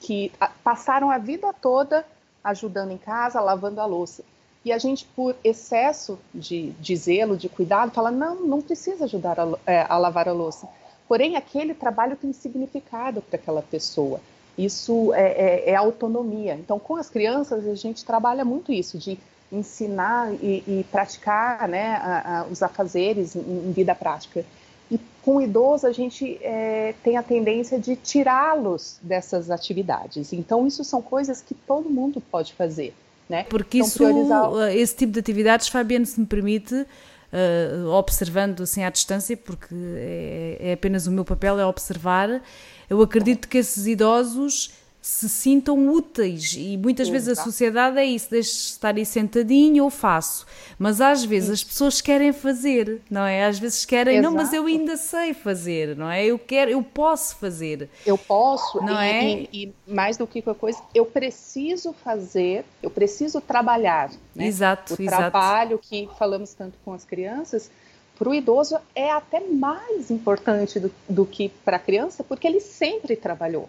que 0.00 0.30
passaram 0.62 1.10
a 1.10 1.18
vida 1.18 1.52
toda 1.52 2.04
ajudando 2.44 2.90
em 2.92 2.98
casa, 2.98 3.40
lavando 3.40 3.80
a 3.80 3.86
louça. 3.86 4.22
E 4.64 4.72
a 4.72 4.78
gente, 4.78 5.04
por 5.16 5.34
excesso 5.42 6.18
de, 6.32 6.70
de 6.72 6.96
zelo, 6.96 7.36
de 7.36 7.48
cuidado, 7.48 7.92
fala: 7.92 8.10
não, 8.10 8.36
não 8.46 8.62
precisa 8.62 9.04
ajudar 9.04 9.38
a, 9.40 9.58
é, 9.66 9.86
a 9.88 9.98
lavar 9.98 10.28
a 10.28 10.32
louça. 10.32 10.68
Porém, 11.08 11.36
aquele 11.36 11.74
trabalho 11.74 12.16
tem 12.16 12.32
significado 12.32 13.20
para 13.20 13.36
aquela 13.36 13.62
pessoa. 13.62 14.20
Isso 14.56 15.12
é, 15.14 15.32
é, 15.32 15.70
é, 15.70 15.74
autonomia. 15.74 16.54
Então, 16.54 16.78
com 16.78 16.96
as 16.96 17.10
crianças, 17.10 17.66
a 17.66 17.74
gente 17.74 18.04
trabalha 18.04 18.44
muito 18.44 18.72
isso, 18.72 18.98
de 18.98 19.18
ensinar 19.50 20.32
e, 20.34 20.62
e 20.66 20.86
praticar 20.90 21.68
né, 21.68 21.96
a, 21.96 22.40
a, 22.40 22.44
os 22.44 22.62
afazeres 22.62 23.34
em, 23.34 23.40
em 23.40 23.72
vida 23.72 23.94
prática. 23.94 24.44
E 24.90 24.98
com 25.22 25.36
o 25.36 25.42
idoso, 25.42 25.86
a 25.86 25.92
gente 25.92 26.38
é, 26.42 26.94
tem 27.02 27.16
a 27.16 27.22
tendência 27.22 27.78
de 27.78 27.96
tirá-los 27.96 28.98
dessas 29.02 29.50
atividades. 29.50 30.32
Então, 30.32 30.66
isso 30.66 30.84
são 30.84 31.00
coisas 31.00 31.40
que 31.40 31.54
todo 31.54 31.90
mundo 31.90 32.20
pode 32.20 32.52
fazer. 32.54 32.94
Né? 33.28 33.44
Porque 33.44 33.78
então, 33.78 33.88
isso, 33.88 33.98
priorizar... 33.98 34.52
Eh, 34.68 34.76
esse 34.76 34.96
tipo 34.96 35.12
de 35.12 35.20
atividades, 35.20 35.68
Fabiano, 35.68 36.04
se 36.04 36.20
me 36.20 36.26
permite, 36.26 36.74
uh, 36.74 37.88
observando 37.88 38.62
assim 38.62 38.84
à 38.84 38.90
distância, 38.90 39.36
porque 39.36 39.74
é, 39.74 40.56
é 40.60 40.72
apenas 40.74 41.06
o 41.06 41.12
meu 41.12 41.24
papel, 41.24 41.58
é 41.58 41.66
observar, 41.66 42.42
eu 42.90 43.00
acredito 43.00 43.48
que 43.48 43.58
esses 43.58 43.86
idosos 43.86 44.70
se 45.02 45.28
sintam 45.28 45.88
úteis 45.88 46.54
e 46.56 46.76
muitas 46.76 47.08
vezes 47.08 47.36
a 47.36 47.42
sociedade 47.42 47.98
é 47.98 48.04
isso, 48.04 48.30
deixa 48.30 48.52
estar 48.52 48.94
aí 48.94 49.04
sentadinho 49.04 49.82
ou 49.82 49.90
faço, 49.90 50.46
mas 50.78 51.00
às 51.00 51.24
vezes 51.24 51.50
as 51.50 51.64
pessoas 51.64 52.00
querem 52.00 52.32
fazer, 52.32 53.02
não 53.10 53.26
é? 53.26 53.44
Às 53.44 53.58
vezes 53.58 53.84
querem, 53.84 54.18
Exato. 54.18 54.30
não, 54.30 54.40
mas 54.40 54.52
eu 54.52 54.64
ainda 54.64 54.96
sei 54.96 55.34
fazer, 55.34 55.96
não 55.96 56.08
é? 56.08 56.24
Eu 56.24 56.38
quero, 56.38 56.70
eu 56.70 56.80
posso 56.84 57.34
fazer. 57.34 57.90
Eu 58.06 58.16
posso, 58.16 58.80
não 58.80 59.02
e, 59.02 59.04
é? 59.04 59.24
E, 59.24 59.48
e 59.52 59.92
mais 59.92 60.16
do 60.16 60.24
que 60.24 60.40
qualquer 60.40 60.60
coisa, 60.60 60.78
eu 60.94 61.04
preciso 61.04 61.92
fazer, 61.92 62.64
eu 62.80 62.88
preciso 62.88 63.40
trabalhar. 63.40 64.08
Né? 64.36 64.46
Exato, 64.46 64.94
o 64.94 65.02
exato. 65.02 65.16
trabalho 65.16 65.80
que 65.80 66.08
falamos 66.16 66.54
tanto 66.54 66.78
com 66.84 66.92
as 66.92 67.04
crianças, 67.04 67.68
para 68.16 68.28
o 68.28 68.34
idoso 68.34 68.78
é 68.94 69.10
até 69.10 69.40
mais 69.40 70.12
importante 70.12 70.78
do, 70.78 70.92
do 71.08 71.26
que 71.26 71.48
para 71.64 71.76
a 71.76 71.80
criança, 71.80 72.22
porque 72.22 72.46
ele 72.46 72.60
sempre 72.60 73.16
trabalhou. 73.16 73.68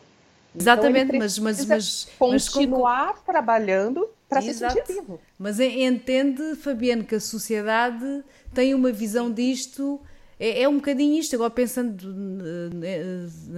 Exatamente, 0.56 1.16
então 1.16 1.20
mas, 1.20 1.40
mas, 1.40 1.66
mas 2.20 2.50
continuar 2.50 3.14
mas, 3.14 3.22
trabalhando 3.24 4.08
para 4.30 4.42
se 4.42 4.54
sentir 4.54 4.84
vivo. 4.88 5.20
Mas 5.38 5.60
entende, 5.60 6.56
Fabiano, 6.56 7.04
que 7.04 7.16
a 7.16 7.20
sociedade 7.20 8.24
tem 8.54 8.74
uma 8.74 8.92
visão 8.92 9.32
disto. 9.32 10.00
É, 10.40 10.64
é 10.64 10.70
um 10.70 10.76
bocadinho 10.76 11.20
isto, 11.20 11.36
agora 11.36 11.52
pensando 11.52 12.04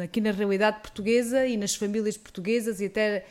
aqui 0.04 0.20
na 0.22 0.32
realidade 0.32 0.80
portuguesa 0.82 1.46
e 1.46 1.58
nas 1.58 1.76
famílias 1.76 2.18
portuguesas 2.18 2.82
e 2.82 2.86
até 2.86 3.26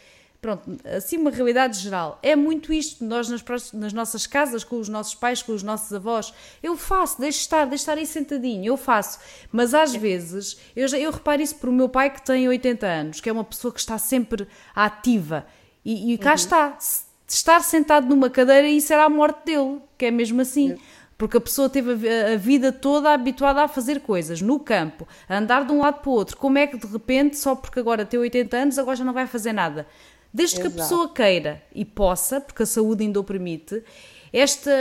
pronto, 0.45 0.77
assim 0.85 1.17
uma 1.17 1.31
realidade 1.31 1.79
geral. 1.79 2.19
É 2.23 2.37
muito 2.37 2.71
isto, 2.71 3.03
nós 3.03 3.31
nas, 3.31 3.43
nas, 3.73 3.95
nossas 3.95 4.27
casas, 4.27 4.63
com 4.63 4.79
os 4.79 4.91
nossos 4.91 5.15
pais, 5.15 5.43
com 5.43 5.53
os 5.53 5.63
nossos 5.63 5.91
avós, 5.91 6.35
eu 6.63 6.77
faço, 6.77 7.19
deixo 7.19 7.39
estar, 7.39 7.65
deixo 7.65 7.81
estar 7.81 7.97
aí 7.97 8.05
sentadinho, 8.05 8.67
eu 8.67 8.77
faço. 8.77 9.19
Mas 9.51 9.73
às 9.73 9.95
vezes, 9.95 10.59
eu, 10.77 10.87
já, 10.87 10.99
eu 10.99 11.11
reparo 11.11 11.41
isso 11.41 11.55
por 11.55 11.71
o 11.71 11.73
meu 11.73 11.89
pai 11.89 12.11
que 12.11 12.21
tem 12.21 12.47
80 12.47 12.87
anos, 12.87 13.21
que 13.23 13.31
é 13.31 13.33
uma 13.33 13.43
pessoa 13.43 13.73
que 13.73 13.81
está 13.81 13.97
sempre 13.97 14.47
ativa. 14.75 15.47
E, 15.83 16.13
e 16.13 16.19
cá 16.19 16.31
uhum. 16.31 16.35
está, 16.35 16.79
estar 17.27 17.61
sentado 17.61 18.07
numa 18.07 18.29
cadeira, 18.29 18.69
isso 18.69 18.93
era 18.93 19.05
a 19.05 19.09
morte 19.09 19.47
dele, 19.47 19.81
que 19.97 20.05
é 20.05 20.11
mesmo 20.11 20.43
assim. 20.43 20.73
Uhum. 20.73 20.79
Porque 21.17 21.39
a 21.39 21.41
pessoa 21.41 21.71
teve 21.71 22.07
a, 22.11 22.37
vida 22.37 22.71
toda 22.71 23.15
habituada 23.15 23.63
a 23.63 23.69
fazer 23.69 24.01
coisas 24.01 24.43
no 24.43 24.61
campo, 24.61 25.09
a 25.27 25.39
andar 25.39 25.65
de 25.65 25.73
um 25.73 25.81
lado 25.81 26.01
para 26.03 26.11
o 26.11 26.13
outro. 26.13 26.37
Como 26.37 26.59
é 26.59 26.67
que 26.67 26.77
de 26.77 26.87
repente, 26.87 27.39
só 27.39 27.55
porque 27.55 27.81
agora 27.81 28.05
tem 28.05 28.21
80 28.21 28.55
anos, 28.55 28.79
agora 28.79 28.97
já 28.97 29.05
não 29.05 29.15
vai 29.15 29.27
fazer 29.27 29.55
nada? 29.55 29.87
Desde 30.35 30.57
Exato. 30.57 30.75
que 30.75 30.81
a 30.81 30.83
pessoa 30.83 31.15
queira 31.15 31.63
e 31.73 31.85
possa, 31.85 32.41
porque 32.41 32.65
a 32.65 32.67
saúde 32.67 33.05
ainda 33.05 33.21
o 33.21 33.25
permite, 33.25 33.85
esta 34.33 34.73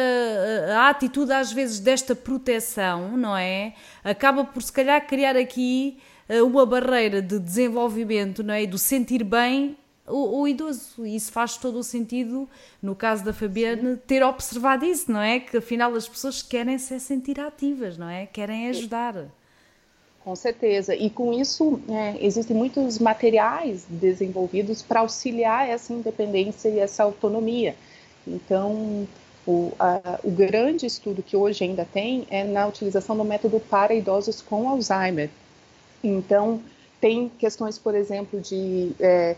a 0.76 0.90
atitude 0.90 1.32
às 1.32 1.52
vezes 1.52 1.80
desta 1.80 2.16
proteção, 2.16 3.16
não 3.16 3.38
é? 3.38 3.76
Acaba 4.04 4.44
por 4.44 4.64
se 4.64 4.74
calhar 4.74 5.06
criar 5.06 5.38
aqui 5.38 6.00
eh, 6.28 6.42
uma 6.42 6.66
barreira 6.66 7.22
de 7.22 7.38
desenvolvimento, 7.38 8.42
não 8.44 8.52
é? 8.52 8.66
Do 8.66 8.80
sentir 8.80 9.24
bem 9.24 9.78
o, 10.08 10.42
o, 10.42 10.48
idoso. 10.48 11.06
E 11.06 11.16
isso 11.16 11.32
faz 11.32 11.56
todo 11.56 11.78
o 11.78 11.84
sentido, 11.84 12.50
no 12.82 12.96
caso 12.96 13.24
da 13.24 13.32
Fabiana, 13.32 14.02
ter 14.08 14.24
observado 14.24 14.86
isso, 14.86 15.12
não 15.12 15.22
é? 15.22 15.40
Que 15.40 15.58
afinal 15.58 15.94
as 15.94 16.08
pessoas 16.08 16.42
querem 16.42 16.80
se 16.80 17.00
sentir 17.00 17.40
ativas, 17.40 17.96
não 17.96 18.10
é? 18.10 18.26
Querem 18.26 18.70
ajudar. 18.70 19.28
Com 20.24 20.36
certeza. 20.36 20.96
E 20.96 21.10
com 21.10 21.34
isso, 21.34 21.82
é, 21.90 22.26
existem 22.26 22.56
muitos 22.56 22.98
materiais 22.98 23.86
desenvolvidos 23.90 24.82
para 24.82 25.02
auxiliar 25.02 25.68
essa 25.68 25.92
independência 25.94 26.70
e 26.70 26.80
essa 26.80 27.04
autonomia. 27.04 27.76
Então, 28.26 29.06
o, 29.46 29.74
a, 29.78 30.20
o 30.24 30.32
grande 30.32 30.86
estudo 30.86 31.22
que 31.22 31.36
hoje 31.36 31.66
ainda 31.66 31.86
tem 31.86 32.26
é 32.30 32.46
na 32.46 32.66
utilização 32.66 33.18
do 33.18 33.26
método 33.26 33.60
para 33.60 33.94
idosos 33.94 34.42
com 34.42 34.70
Alzheimer. 34.70 35.30
Então, 36.02 36.62
tem 37.02 37.30
questões, 37.38 37.78
por 37.78 37.94
exemplo, 37.94 38.40
de 38.40 38.94
é, 39.02 39.36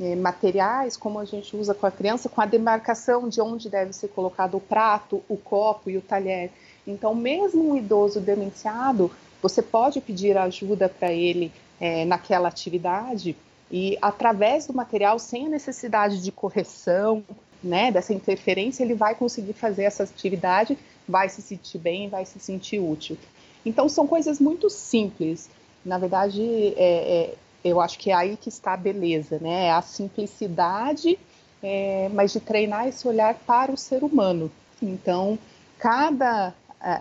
é, 0.00 0.16
materiais, 0.16 0.96
como 0.96 1.18
a 1.18 1.26
gente 1.26 1.54
usa 1.54 1.74
com 1.74 1.84
a 1.84 1.90
criança, 1.90 2.30
com 2.30 2.40
a 2.40 2.46
demarcação 2.46 3.28
de 3.28 3.42
onde 3.42 3.68
deve 3.68 3.92
ser 3.92 4.08
colocado 4.08 4.56
o 4.56 4.60
prato, 4.60 5.22
o 5.28 5.36
copo 5.36 5.90
e 5.90 5.98
o 5.98 6.00
talher. 6.00 6.50
Então, 6.86 7.14
mesmo 7.14 7.70
um 7.70 7.76
idoso 7.76 8.18
demenciado, 8.18 9.10
você 9.42 9.60
pode 9.60 10.00
pedir 10.00 10.38
ajuda 10.38 10.88
para 10.88 11.12
ele 11.12 11.52
é, 11.80 12.04
naquela 12.04 12.48
atividade 12.48 13.36
e, 13.70 13.98
através 14.00 14.66
do 14.66 14.72
material, 14.72 15.18
sem 15.18 15.46
a 15.46 15.48
necessidade 15.48 16.22
de 16.22 16.30
correção, 16.30 17.24
né, 17.62 17.90
dessa 17.90 18.12
interferência, 18.12 18.82
ele 18.84 18.94
vai 18.94 19.14
conseguir 19.14 19.54
fazer 19.54 19.84
essa 19.84 20.02
atividade, 20.02 20.76
vai 21.08 21.28
se 21.28 21.40
sentir 21.40 21.78
bem, 21.78 22.08
vai 22.08 22.24
se 22.24 22.38
sentir 22.38 22.78
útil. 22.78 23.16
Então, 23.64 23.88
são 23.88 24.06
coisas 24.06 24.38
muito 24.38 24.68
simples. 24.68 25.48
Na 25.84 25.96
verdade, 25.96 26.42
é, 26.76 27.30
é, 27.30 27.34
eu 27.64 27.80
acho 27.80 27.98
que 27.98 28.10
é 28.10 28.14
aí 28.14 28.36
que 28.36 28.48
está 28.48 28.74
a 28.74 28.76
beleza, 28.76 29.38
né? 29.40 29.66
É 29.66 29.72
a 29.72 29.80
simplicidade, 29.80 31.18
é, 31.62 32.10
mas 32.12 32.32
de 32.32 32.40
treinar 32.40 32.88
esse 32.88 33.06
olhar 33.06 33.34
para 33.46 33.72
o 33.72 33.76
ser 33.76 34.02
humano. 34.02 34.50
Então, 34.82 35.38
cada, 35.78 36.52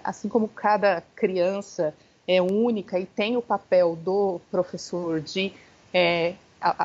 assim 0.04 0.30
como 0.30 0.48
cada 0.48 1.04
criança 1.16 1.94
é 2.28 2.42
única 2.42 3.00
e 3.00 3.06
tem 3.06 3.38
o 3.38 3.42
papel 3.42 3.96
do 3.96 4.40
professor 4.50 5.20
de, 5.20 5.52
é, 5.94 6.34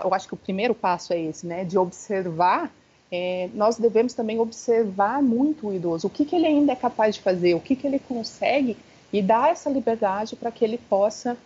eu 0.02 0.12
acho 0.14 0.26
que 0.26 0.34
o 0.34 0.38
primeiro 0.38 0.74
passo 0.74 1.12
é 1.12 1.20
esse, 1.20 1.46
né? 1.46 1.64
De 1.64 1.78
observar 1.78 2.72
é, 3.10 3.48
nós 3.54 3.76
devemos 3.76 4.14
também 4.14 4.38
observar 4.40 5.22
muito 5.22 5.68
o 5.68 5.74
idoso, 5.74 6.08
o 6.08 6.10
que, 6.10 6.24
que 6.24 6.34
ele 6.34 6.46
ainda 6.46 6.72
é 6.72 6.76
capaz 6.76 7.14
de 7.14 7.20
fazer, 7.20 7.54
o 7.54 7.60
que, 7.60 7.76
que 7.76 7.86
ele 7.86 7.98
consegue 7.98 8.76
e 9.12 9.22
dar 9.22 9.50
essa 9.50 9.70
liberdade 9.70 10.34
para 10.34 10.50
que 10.50 10.64
ele 10.64 10.78
possa 10.78 11.36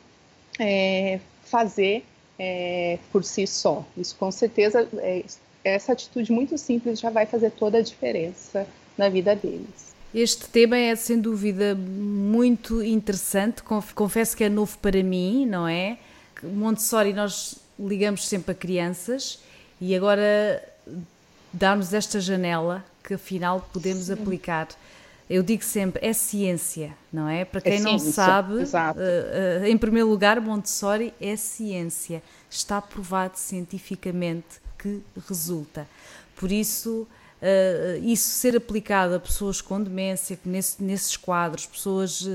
é, 0.59 1.21
fazer 1.43 2.05
é, 2.39 2.99
por 3.13 3.23
si 3.23 3.47
só. 3.47 3.85
Isso 3.97 4.17
com 4.17 4.31
certeza, 4.31 4.89
é, 4.99 5.23
essa 5.63 5.93
atitude 5.93 6.33
muito 6.33 6.57
simples 6.57 6.99
já 6.99 7.11
vai 7.11 7.27
fazer 7.27 7.51
toda 7.51 7.79
a 7.79 7.83
diferença 7.83 8.67
na 8.97 9.09
vida 9.11 9.37
deles. 9.37 9.90
Este 10.13 10.47
tema 10.49 10.77
é 10.77 10.97
sem 10.97 11.21
dúvida 11.21 11.75
muito 11.75 12.83
interessante, 12.83 13.63
confesso 13.63 14.37
que 14.37 14.43
é 14.43 14.49
novo 14.49 14.77
para 14.79 15.03
mim, 15.05 15.47
não 15.47 15.69
é? 15.69 15.99
Montessori 16.43 17.13
nós 17.13 17.57
ligamos 17.79 18.27
sempre 18.27 18.53
a 18.53 18.55
crianças 18.55 19.39
e 19.81 19.95
agora 19.95 20.63
dá-nos 21.53 21.95
esta 21.95 22.21
janela 22.21 22.85
que 23.05 23.15
afinal 23.15 23.69
podemos 23.73 24.07
Sim. 24.07 24.15
aplicar. 24.15 24.69
Eu 25.29 25.45
digo 25.45 25.63
sempre, 25.63 26.05
é 26.05 26.13
ciência, 26.13 26.93
não 27.13 27.29
é? 27.29 27.45
Para 27.45 27.61
quem 27.61 27.75
é 27.75 27.81
não 27.81 27.97
sabe, 28.01 28.55
uh, 28.55 28.63
uh, 28.65 29.65
em 29.65 29.79
primeiro 29.79 30.09
lugar, 30.09 30.41
Montessori 30.41 31.15
é 31.21 31.37
ciência. 31.37 32.21
Está 32.51 32.83
provado 32.83 33.39
cientificamente 33.39 34.61
que 34.77 35.01
resulta. 35.29 35.87
Por 36.35 36.51
isso, 36.51 37.07
uh, 37.43 38.05
isso 38.05 38.29
ser 38.31 38.57
aplicado 38.57 39.15
a 39.15 39.21
pessoas 39.21 39.61
com 39.61 39.83
demência, 39.83 40.39
nesse, 40.45 40.83
nesses 40.83 41.17
quadros, 41.17 41.67
pessoas 41.67 42.29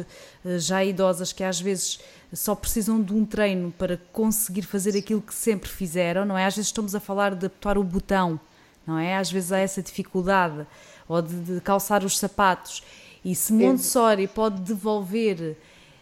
já 0.57 0.83
idosas 0.83 1.33
que 1.33 1.43
às 1.43 1.59
vezes 1.59 1.99
só 2.33 2.53
precisam 2.53 3.01
de 3.01 3.13
um 3.13 3.25
treino 3.25 3.71
para 3.77 3.97
conseguir 4.11 4.63
fazer 4.63 4.97
aquilo 4.97 5.21
que 5.21 5.33
sempre 5.33 5.69
fizeram, 5.69 6.25
não 6.25 6.37
é? 6.37 6.45
Às 6.45 6.55
vezes 6.55 6.69
estamos 6.69 6.93
a 6.93 6.99
falar 6.99 7.33
de 7.33 7.45
apertar 7.45 7.77
o 7.77 7.83
botão 7.83 8.39
não 8.85 8.99
é? 8.99 9.15
Às 9.15 9.31
vezes 9.31 9.51
há 9.51 9.57
essa 9.57 9.81
dificuldade, 9.81 10.65
ou 11.07 11.21
de, 11.21 11.35
de 11.35 11.61
calçar 11.61 12.03
os 12.03 12.17
sapatos. 12.17 12.83
E 13.23 13.33
se 13.35 13.51
Montessori 13.51 14.27
pode 14.27 14.61
devolver 14.61 15.57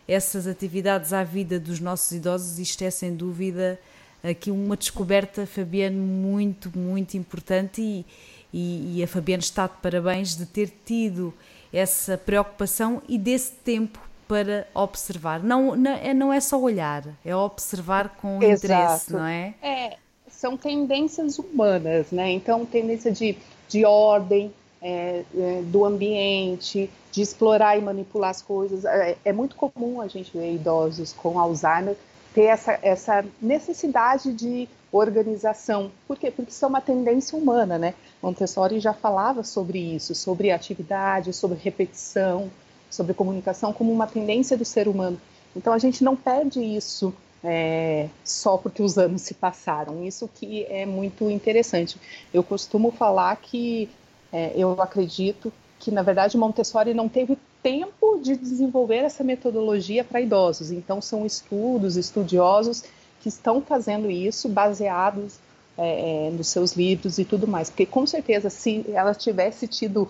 essas 0.08 0.46
atividades 0.46 1.14
à 1.14 1.24
vida 1.24 1.60
dos 1.60 1.80
nossos 1.80 2.12
idosos, 2.12 2.60
isto 2.60 2.84
é 2.84 2.90
sem 2.90 3.16
dúvida 3.16 3.80
aqui 4.22 4.52
uma 4.52 4.76
descoberta, 4.76 5.46
Fabiano, 5.46 5.98
muito, 5.98 6.78
muito 6.78 7.16
importante 7.16 7.82
e, 7.82 8.06
e, 8.54 9.00
e 9.00 9.04
a 9.04 9.08
Fabiana 9.08 9.42
está 9.42 9.68
de 9.68 9.74
parabéns 9.82 10.38
de 10.38 10.46
ter 10.46 10.72
tido 10.86 11.34
essa 11.72 12.18
preocupação 12.18 13.02
e 13.08 13.18
desse 13.18 13.52
tempo 13.52 14.00
para 14.28 14.68
observar. 14.74 15.44
Não, 15.44 15.76
não, 15.76 15.92
é, 15.92 16.14
não 16.14 16.32
é 16.32 16.40
só 16.40 16.60
olhar, 16.60 17.04
é 17.26 17.36
observar 17.36 18.10
com 18.18 18.42
Exato. 18.42 18.66
interesse, 18.66 19.14
não 19.14 19.26
é? 19.26 19.54
É, 19.62 19.98
são 20.30 20.56
tendências 20.56 21.40
humanas, 21.40 22.12
né? 22.12 22.32
Então, 22.32 22.66
tendência 22.66 23.12
de, 23.12 23.38
de 23.68 23.86
ordem, 23.86 24.54
é, 24.82 25.24
é, 25.36 25.62
do 25.64 25.86
ambiente, 25.86 26.90
de 27.12 27.22
explorar 27.22 27.78
e 27.78 27.82
manipular 27.82 28.32
as 28.32 28.42
coisas. 28.42 28.84
É, 28.86 29.18
é, 29.24 29.34
muito 29.34 29.56
comum 29.56 30.02
a 30.02 30.08
gente 30.08 30.36
ver 30.38 30.54
idosos 30.54 31.14
com 31.14 31.40
Alzheimer 31.40 31.96
ter 32.34 32.44
essa, 32.44 32.80
essa 32.82 33.26
necessidade 33.42 34.34
de 34.34 34.68
organização. 34.92 35.92
Por 36.08 36.18
quê? 36.18 36.30
Porque 36.32 36.52
isso 36.52 36.66
é 36.66 36.68
uma 36.68 36.82
tendência 36.82 37.38
humana, 37.38 37.78
né? 37.78 37.94
Montessori 38.24 38.80
já 38.80 38.94
falava 38.94 39.44
sobre 39.44 39.78
isso, 39.78 40.16
sobre 40.16 40.50
atividade, 40.50 41.34
sobre 41.34 41.60
repetição, 41.62 42.50
sobre 42.90 43.14
comunicação 43.14 43.74
como 43.74 43.92
uma 43.92 44.08
tendência 44.08 44.56
do 44.56 44.64
ser 44.64 44.88
humano. 44.88 45.20
Então 45.54 45.74
a 45.74 45.78
gente 45.78 46.06
não 46.06 46.16
perde 46.16 46.64
isso 46.64 47.14
é, 47.44 48.08
só 48.24 48.58
porque 48.58 48.82
os 48.82 48.98
anos 48.98 49.24
se 49.24 49.34
passaram. 49.34 50.06
Isso 50.06 50.30
que 50.34 50.64
é 50.70 50.86
muito 50.86 51.30
interessante. 51.30 51.98
Eu 52.34 52.42
costumo 52.44 52.92
falar 52.92 53.36
que 53.36 53.90
é, 54.32 54.54
eu 54.56 54.82
acredito 54.82 55.52
que, 55.78 55.92
na 55.92 56.02
verdade, 56.02 56.38
Montessori 56.38 56.94
não 56.94 57.10
teve 57.10 57.38
tempo 57.62 58.18
de 58.22 58.38
desenvolver 58.38 59.04
essa 59.04 59.24
metodologia 59.24 60.04
para 60.04 60.22
idosos. 60.22 60.72
Então, 60.72 61.02
são 61.02 61.26
estudos, 61.26 61.98
estudiosos 61.98 62.86
que 63.22 63.28
estão 63.28 63.62
fazendo 63.62 64.10
isso 64.10 64.48
baseados 64.48 65.40
é, 65.78 66.28
é, 66.28 66.32
nos 66.32 66.48
seus 66.48 66.74
livros 66.74 67.18
e 67.18 67.26
tudo 67.26 67.48
mais. 67.48 67.70
Porque, 67.70 67.86
com 67.86 68.06
certeza, 68.06 68.50
se 68.50 68.86
ela 68.90 69.14
tivesse 69.14 69.68
tido 69.68 70.10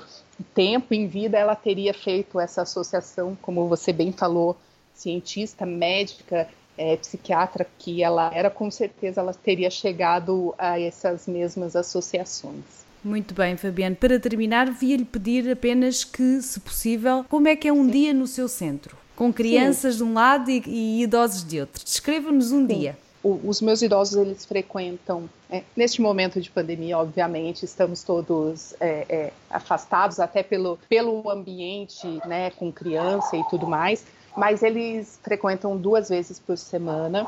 tempo 0.53 0.93
em 0.93 1.07
vida, 1.07 1.37
ela 1.37 1.55
teria 1.55 1.93
feito 1.93 2.39
essa 2.39 2.63
associação, 2.63 3.37
como 3.41 3.67
você 3.67 3.93
bem 3.93 4.11
falou, 4.11 4.57
cientista, 4.93 5.65
médica, 5.65 6.47
é, 6.77 6.95
psiquiatra 6.97 7.65
que 7.77 8.03
ela 8.03 8.31
era, 8.33 8.49
com 8.49 8.69
certeza 8.69 9.21
ela 9.21 9.33
teria 9.33 9.69
chegado 9.69 10.53
a 10.57 10.79
essas 10.79 11.27
mesmas 11.27 11.75
associações. 11.75 12.83
Muito 13.03 13.33
bem, 13.33 13.57
Fabiano. 13.57 13.95
Para 13.95 14.19
terminar, 14.19 14.71
via-lhe 14.71 15.03
pedir 15.03 15.49
apenas 15.51 16.03
que, 16.03 16.41
se 16.41 16.59
possível, 16.59 17.25
como 17.29 17.47
é 17.47 17.55
que 17.55 17.67
é 17.67 17.73
um 17.73 17.85
Sim. 17.85 17.91
dia 17.91 18.13
no 18.13 18.25
seu 18.25 18.47
centro? 18.47 18.97
Com 19.15 19.31
crianças 19.31 19.95
Sim. 19.95 19.97
de 19.97 20.03
um 20.05 20.13
lado 20.13 20.49
e, 20.49 20.63
e 20.65 21.03
idosos 21.03 21.43
de 21.43 21.59
outro. 21.59 21.83
Descreva-nos 21.83 22.51
um 22.51 22.61
Sim. 22.61 22.79
dia. 22.79 22.97
O, 23.23 23.39
os 23.45 23.61
meus 23.61 23.81
idosos, 23.81 24.15
eles 24.17 24.45
frequentam, 24.45 25.29
é, 25.49 25.63
neste 25.75 26.01
momento 26.01 26.41
de 26.41 26.51
pandemia, 26.51 26.97
obviamente, 26.97 27.63
estamos 27.63 28.03
todos 28.03 28.75
é, 28.81 29.05
é, 29.07 29.33
afastados, 29.49 30.19
até 30.19 30.43
pelo, 30.43 30.77
pelo 30.89 31.29
ambiente, 31.29 32.05
né, 32.27 32.51
com 32.51 32.71
criança 32.71 33.37
e 33.37 33.43
tudo 33.45 33.65
mais, 33.65 34.05
mas 34.35 34.61
eles 34.61 35.17
frequentam 35.23 35.77
duas 35.77 36.09
vezes 36.09 36.37
por 36.37 36.57
semana. 36.57 37.25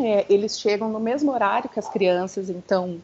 É, 0.00 0.24
eles 0.28 0.58
chegam 0.58 0.88
no 0.88 1.00
mesmo 1.00 1.30
horário 1.32 1.68
que 1.68 1.78
as 1.78 1.88
crianças, 1.88 2.48
então 2.48 2.98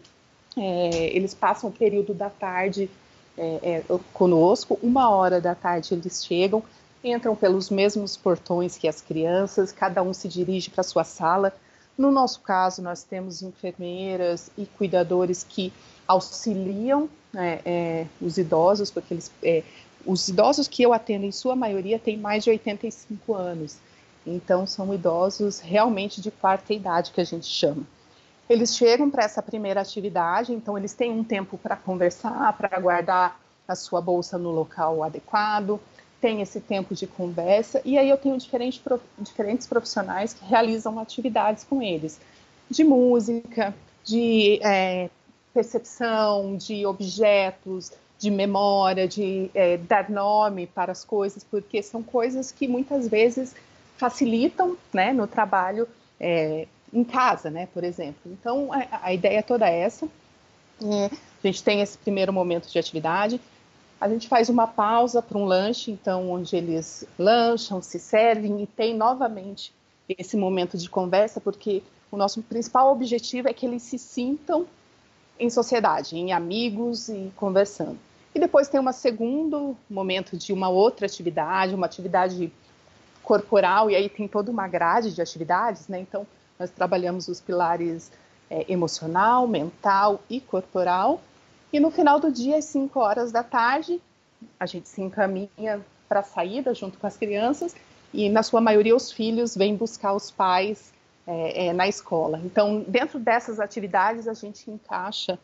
é, 0.57 1.11
eles 1.15 1.35
passam 1.35 1.69
o 1.69 1.73
período 1.73 2.15
da 2.15 2.31
tarde 2.31 2.89
é, 3.37 3.83
conosco, 4.13 4.79
uma 4.83 5.11
hora 5.11 5.41
da 5.41 5.55
tarde 5.55 5.95
eles 5.95 6.25
chegam, 6.25 6.63
entram 7.03 7.35
pelos 7.35 7.71
mesmos 7.71 8.17
portões 8.17 8.77
que 8.77 8.87
as 8.87 9.01
crianças, 9.01 9.73
cada 9.73 10.03
um 10.03 10.15
se 10.15 10.29
dirige 10.29 10.71
para 10.71 10.83
sua 10.83 11.05
sala. 11.05 11.53
No 11.97 12.11
nosso 12.11 12.41
caso, 12.41 12.81
nós 12.83 13.03
temos 13.03 13.43
enfermeiras 13.43 14.51
e 14.57 14.67
cuidadores 14.67 15.45
que 15.49 15.73
auxiliam 16.07 17.09
né, 17.33 17.61
é, 17.65 18.07
os 18.21 18.39
idosos, 18.39 18.91
porque 18.91 19.15
eles 19.15 19.31
é, 19.43 19.63
os 20.05 20.29
idosos 20.29 20.67
que 20.67 20.83
eu 20.83 20.93
atendo, 20.93 21.25
em 21.25 21.33
sua 21.33 21.55
maioria, 21.55 21.99
têm 21.99 22.17
mais 22.17 22.45
de 22.45 22.51
85 22.51 23.35
anos. 23.35 23.77
Então, 24.27 24.67
são 24.67 24.93
idosos 24.93 25.61
realmente 25.61 26.21
de 26.21 26.31
quarta 26.31 26.73
idade, 26.73 27.13
que 27.13 27.21
a 27.21 27.25
gente 27.25 27.47
chama. 27.47 27.85
eles 28.49 28.77
chegam 28.77 29.09
para 29.09 29.25
essa 29.25 29.43
primeira 29.43 29.81
atividade, 29.81 30.53
então 30.53 30.77
eles 30.77 30.93
têm 30.93 31.11
um 31.11 31.25
tempo 31.25 31.57
para 31.57 31.77
conversar, 31.77 32.53
para 32.55 32.79
guardar 32.79 33.41
a 33.67 33.75
sua 33.75 34.01
bolsa 34.01 34.37
no 34.37 34.51
local 34.51 35.03
adequado, 35.03 35.81
tem 36.23 36.41
esse 36.41 36.61
tempo 36.61 36.95
de 36.95 37.05
conversa, 37.05 37.83
e 37.85 37.99
aí 37.99 38.09
eu 38.09 38.17
tenho 38.17 38.39
diferentes, 38.39 38.81
diferentes 39.19 39.67
profissionais 39.67 40.33
que 40.33 40.45
realizam 40.45 41.01
atividades 41.01 41.65
com 41.65 41.83
eles, 41.83 42.21
de 42.71 42.85
música, 42.85 43.75
de 44.05 44.61
é, 44.63 45.11
percepção, 45.53 46.57
de 46.57 46.87
objetos, 46.87 47.91
de 48.21 48.31
memória, 48.31 49.09
de 49.09 49.51
é, 49.53 49.77
dar 49.77 50.09
nome 50.09 50.69
para 50.69 50.93
as 50.93 51.05
coisas, 51.05 51.43
porque 51.43 51.83
são 51.83 52.05
coisas 52.05 52.53
que 52.53 52.69
muitas 52.69 53.09
vezes 53.09 53.53
facilitam 53.97 54.77
né, 54.93 55.13
no 55.13 55.27
trabalho 55.27 55.89
é, 56.21 56.69
em 56.95 57.03
casa, 57.03 57.51
né, 57.51 57.67
por 57.75 57.83
exemplo. 57.83 58.21
Então, 58.27 58.73
a, 58.73 59.07
a 59.07 59.13
ideia 59.13 59.43
toda 59.43 59.69
é 59.69 59.81
essa. 59.81 60.07
É, 60.81 61.07
a 61.07 61.47
gente 61.49 61.65
tem 61.65 61.81
esse 61.81 61.99
primeiro 61.99 62.33
momento 62.33 62.71
de 62.71 62.79
atividade, 62.79 63.41
a 64.03 64.09
gente 64.09 64.27
faz 64.27 64.49
uma 64.49 64.67
pausa 64.67 65.23
para 65.23 65.39
um 65.39 65.45
lanche, 65.45 65.93
então, 65.93 66.29
onde 66.29 66.57
eles 66.57 67.07
lancham, 67.17 67.81
se 67.81 68.01
servem 68.01 68.61
e 68.61 68.67
tem 68.67 68.97
novamente 68.97 69.73
esse 70.09 70.37
momento 70.37 70.77
de 70.77 70.91
conversa, 70.91 71.41
porque 71.41 71.85
o 72.11 72.17
nosso 72.17 72.43
principal 72.43 72.91
objetivo 72.91 73.49
é 73.49 73.53
que 73.53 73.65
eles 73.65 73.85
se 73.85 73.97
sintam 74.01 74.67
em 75.39 75.49
sociedade, 75.49 76.17
em 76.17 76.33
amigos 76.33 77.09
e 77.09 77.33
conversando. 77.37 77.97
E 78.35 78.41
depois 78.41 78.67
tem 78.67 78.81
um 78.81 78.93
segundo 78.93 79.77
momento 79.89 80.37
de 80.37 80.53
uma 80.53 80.69
outra 80.69 81.07
atividade, 81.07 81.73
uma 81.73 81.87
atividade 81.87 82.53
corporal, 83.23 83.89
e 83.89 83.95
aí 83.95 84.09
tem 84.09 84.27
toda 84.27 84.51
uma 84.51 84.67
grade 84.67 85.15
de 85.15 85.23
atividades, 85.23 85.87
né? 85.87 86.01
Então, 86.01 86.27
nós 86.59 86.71
trabalhamos 86.71 87.29
os 87.29 87.41
pilares 87.41 88.11
é, 88.51 88.65
emocional, 88.69 89.47
mental 89.47 90.21
e 90.29 90.41
corporal. 90.41 91.21
E 91.73 91.81
no 91.81 91.91
final 91.91 92.21
do 92.21 92.31
dia, 92.31 92.59
às 92.59 92.67
5 92.67 92.99
horas 93.01 93.33
da 93.33 93.43
tarde, 93.43 94.01
a 94.61 94.67
gente 94.67 94.89
se 94.89 95.01
encaminha 95.01 95.81
para 96.09 96.21
a 96.21 96.23
saída 96.23 96.75
junto 96.75 96.99
com 96.99 97.07
as 97.07 97.17
crianças, 97.17 97.75
e 98.13 98.29
na 98.29 98.43
sua 98.43 98.61
maioria 98.61 98.95
os 98.95 99.11
filhos 99.11 99.57
vêm 99.57 99.75
buscar 99.75 100.13
os 100.13 100.31
pais 100.31 100.93
é, 101.27 101.67
é, 101.67 101.73
na 101.73 101.89
escola. 101.89 102.41
Então, 102.45 102.85
dentro 102.87 103.19
dessas 103.19 103.59
atividades, 103.59 104.29
a 104.29 104.35
gente 104.35 104.71
encaixa 104.71 105.39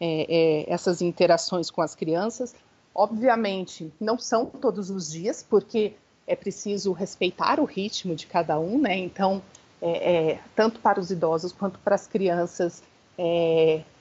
é, 0.00 0.26
é, 0.28 0.72
essas 0.72 1.02
interações 1.02 1.70
com 1.70 1.82
as 1.82 1.94
crianças. 1.94 2.54
Obviamente, 2.94 3.92
não 4.00 4.18
são 4.18 4.46
todos 4.46 4.90
os 4.90 5.10
dias, 5.10 5.44
porque 5.48 5.94
é 6.26 6.36
preciso 6.36 6.92
respeitar 6.92 7.58
o 7.58 7.64
ritmo 7.64 8.14
de 8.14 8.26
cada 8.26 8.58
um, 8.60 8.78
né? 8.78 8.96
Então, 8.96 9.42
é, 9.80 10.30
é, 10.30 10.40
tanto 10.54 10.78
para 10.78 11.00
os 11.00 11.10
idosos 11.10 11.50
quanto 11.50 11.78
para 11.80 11.96
as 11.96 12.06
crianças, 12.06 12.82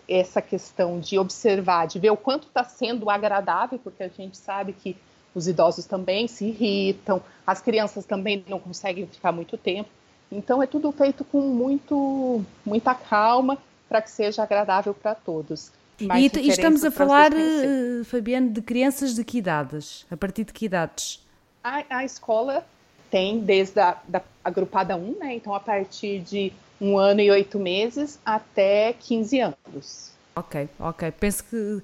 essa 0.07 0.41
questão 0.41 0.99
de 0.99 1.17
observar, 1.17 1.87
de 1.87 1.99
ver 1.99 2.11
o 2.11 2.17
quanto 2.17 2.47
está 2.47 2.63
sendo 2.63 3.09
agradável, 3.09 3.79
porque 3.79 4.03
a 4.03 4.07
gente 4.07 4.37
sabe 4.37 4.73
que 4.73 4.95
os 5.33 5.47
idosos 5.47 5.85
também 5.85 6.27
se 6.27 6.45
irritam, 6.45 7.21
as 7.45 7.61
crianças 7.61 8.05
também 8.05 8.43
não 8.47 8.59
conseguem 8.59 9.07
ficar 9.07 9.31
muito 9.31 9.57
tempo. 9.57 9.89
Então, 10.31 10.61
é 10.61 10.67
tudo 10.67 10.91
feito 10.91 11.23
com 11.25 11.41
muito, 11.41 12.43
muita 12.65 12.93
calma 12.93 13.57
para 13.87 14.01
que 14.01 14.09
seja 14.09 14.43
agradável 14.43 14.93
para 14.93 15.13
todos. 15.13 15.71
E, 15.99 16.07
e, 16.39 16.49
estamos 16.49 16.83
a 16.83 16.89
falar, 16.89 17.31
uh, 17.33 18.03
Fabiano, 18.05 18.49
de 18.49 18.61
crianças 18.61 19.13
de 19.13 19.23
que 19.23 19.37
idades? 19.37 20.05
A 20.09 20.17
partir 20.17 20.45
de 20.45 20.53
que 20.53 20.65
idades? 20.65 21.19
A, 21.63 21.83
a 21.89 22.05
escola 22.05 22.65
tem 23.11 23.39
desde 23.39 23.79
a 23.79 23.97
da 24.07 24.21
agrupada 24.43 24.95
1, 24.95 25.19
né? 25.19 25.35
Então, 25.35 25.53
a 25.53 25.59
partir 25.59 26.21
de 26.21 26.51
um 26.81 26.97
ano 26.97 27.21
e 27.21 27.29
oito 27.29 27.59
meses 27.59 28.19
até 28.25 28.93
15 28.93 29.39
anos. 29.39 30.11
Ok, 30.35 30.67
ok. 30.79 31.11
Penso 31.11 31.43
que 31.43 31.81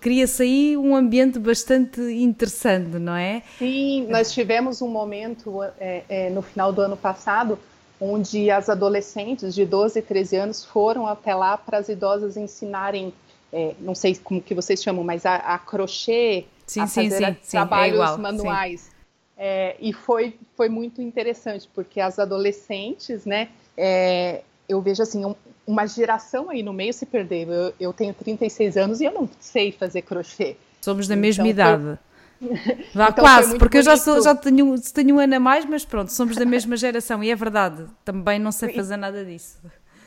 cria-se 0.00 0.42
aí 0.42 0.76
um 0.76 0.96
ambiente 0.96 1.38
bastante 1.38 2.00
interessante, 2.00 2.98
não 2.98 3.14
é? 3.14 3.42
Sim, 3.58 4.06
nós 4.08 4.32
tivemos 4.32 4.80
um 4.80 4.88
momento 4.88 5.62
é, 5.78 6.04
é, 6.08 6.30
no 6.30 6.42
final 6.42 6.72
do 6.72 6.80
ano 6.80 6.96
passado 6.96 7.58
onde 8.00 8.50
as 8.50 8.68
adolescentes 8.68 9.54
de 9.54 9.64
12 9.64 9.98
e 9.98 10.02
13 10.02 10.36
anos 10.36 10.64
foram 10.64 11.06
até 11.06 11.34
lá 11.34 11.56
para 11.56 11.78
as 11.78 11.88
idosas 11.88 12.36
ensinarem 12.36 13.12
é, 13.54 13.72
não 13.78 13.94
sei 13.94 14.16
como 14.16 14.42
que 14.42 14.52
vocês 14.52 14.82
chamam, 14.82 15.04
mas 15.04 15.24
a, 15.24 15.36
a 15.36 15.58
crochê, 15.60 16.44
sim, 16.66 16.80
a 16.80 16.88
sim, 16.88 17.08
fazer 17.08 17.34
sim, 17.34 17.36
sim, 17.40 17.56
é 17.56 17.88
igual, 17.88 18.18
manuais. 18.18 18.90
É, 19.36 19.76
e 19.78 19.92
foi, 19.92 20.36
foi 20.56 20.68
muito 20.68 21.00
interessante, 21.00 21.68
porque 21.72 22.00
as 22.00 22.18
adolescentes, 22.18 23.24
né, 23.24 23.48
é, 23.76 24.42
eu 24.68 24.80
vejo 24.80 25.02
assim, 25.02 25.24
um, 25.24 25.34
uma 25.66 25.86
geração 25.86 26.50
aí 26.50 26.62
no 26.62 26.72
meio 26.72 26.92
se 26.92 27.06
perdeu. 27.06 27.52
Eu, 27.52 27.74
eu, 27.80 27.92
tenho 27.92 28.14
36 28.14 28.76
anos 28.76 29.00
e 29.00 29.04
eu 29.04 29.12
não 29.12 29.28
sei 29.40 29.72
fazer 29.72 30.02
crochê. 30.02 30.56
Somos 30.80 31.08
da 31.08 31.16
mesma 31.16 31.46
então, 31.48 31.74
idade. 31.74 31.84
Foi... 31.84 32.14
Vá 32.94 33.08
então 33.08 33.24
quase, 33.24 33.58
porque 33.58 33.76
bonito. 33.76 33.76
eu 33.76 33.82
já, 33.82 33.96
sou, 33.96 34.22
já 34.22 34.34
tenho, 34.34 34.74
tenho 34.92 35.16
um 35.16 35.18
ano 35.18 35.36
a 35.36 35.40
mais, 35.40 35.64
mas 35.64 35.84
pronto, 35.84 36.12
somos 36.12 36.36
da 36.36 36.44
mesma 36.44 36.76
geração 36.76 37.22
e 37.22 37.30
é 37.30 37.34
verdade, 37.34 37.86
também 38.04 38.38
não 38.38 38.52
sei 38.52 38.74
fazer 38.74 38.96
nada 38.96 39.24
disso. 39.24 39.58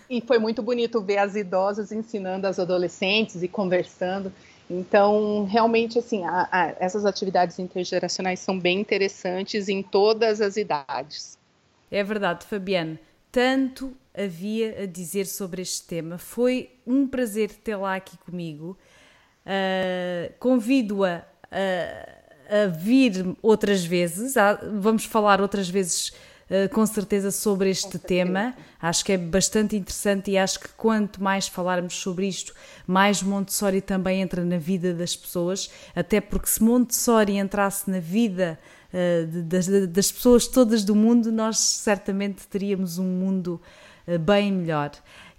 E 0.09 0.21
foi 0.21 0.37
muito 0.37 0.61
bonito 0.61 1.01
ver 1.01 1.17
as 1.17 1.35
idosas 1.35 1.91
ensinando 1.91 2.45
as 2.45 2.59
adolescentes 2.59 3.41
e 3.41 3.47
conversando. 3.47 4.31
Então, 4.69 5.45
realmente, 5.45 5.97
assim, 5.97 6.25
a, 6.25 6.47
a, 6.51 6.73
essas 6.79 7.05
atividades 7.05 7.57
intergeracionais 7.59 8.39
são 8.39 8.59
bem 8.59 8.79
interessantes 8.79 9.69
em 9.69 9.81
todas 9.81 10.41
as 10.41 10.57
idades. 10.57 11.37
É 11.89 12.03
verdade, 12.03 12.45
Fabiane. 12.45 12.99
Tanto 13.31 13.95
havia 14.15 14.83
a 14.83 14.85
dizer 14.85 15.25
sobre 15.25 15.61
este 15.61 15.83
tema. 15.83 16.17
Foi 16.17 16.71
um 16.85 17.07
prazer 17.07 17.51
tê-la 17.51 17.95
aqui 17.95 18.17
comigo. 18.17 18.77
Uh, 19.45 20.33
Convido-a 20.39 21.23
a, 21.51 22.63
a, 22.63 22.67
vir 22.67 23.35
outras 23.41 23.85
vezes. 23.85 24.33
Vamos 24.79 25.05
falar 25.05 25.39
outras 25.41 25.69
vezes 25.69 26.13
eh, 26.49 26.67
com 26.69 26.85
certeza 26.85 27.29
sobre 27.29 27.69
este 27.69 27.99
tema. 27.99 28.55
Acho 28.81 29.03
que 29.03 29.11
é 29.11 29.17
bastante 29.17 29.75
interessante 29.75 30.31
e 30.31 30.37
acho 30.37 30.59
que 30.59 30.69
quanto 30.69 31.21
mais 31.21 31.47
falarmos 31.47 31.95
sobre 31.95 32.27
isto, 32.27 32.53
mais 32.85 33.21
Montessori 33.21 33.81
também 33.81 34.21
entra 34.21 34.45
na 34.45 34.57
vida 34.57 34.93
das 34.93 35.15
pessoas, 35.15 35.69
até 35.93 36.21
porque 36.21 36.47
se 36.47 36.63
Montessori 36.63 37.37
entrasse 37.37 37.89
na 37.89 37.99
vida 37.99 38.57
uh, 38.61 38.76
das, 39.45 39.67
das, 39.89 40.11
pessoas 40.11 40.47
todas 40.47 40.83
do 40.83 40.95
mundo, 40.95 41.31
nós 41.31 41.57
certamente 41.57 42.47
teríamos 42.47 42.97
um 42.97 43.05
mundo 43.05 43.61
uh, 44.07 44.17
bem 44.17 44.51
melhor. 44.51 44.91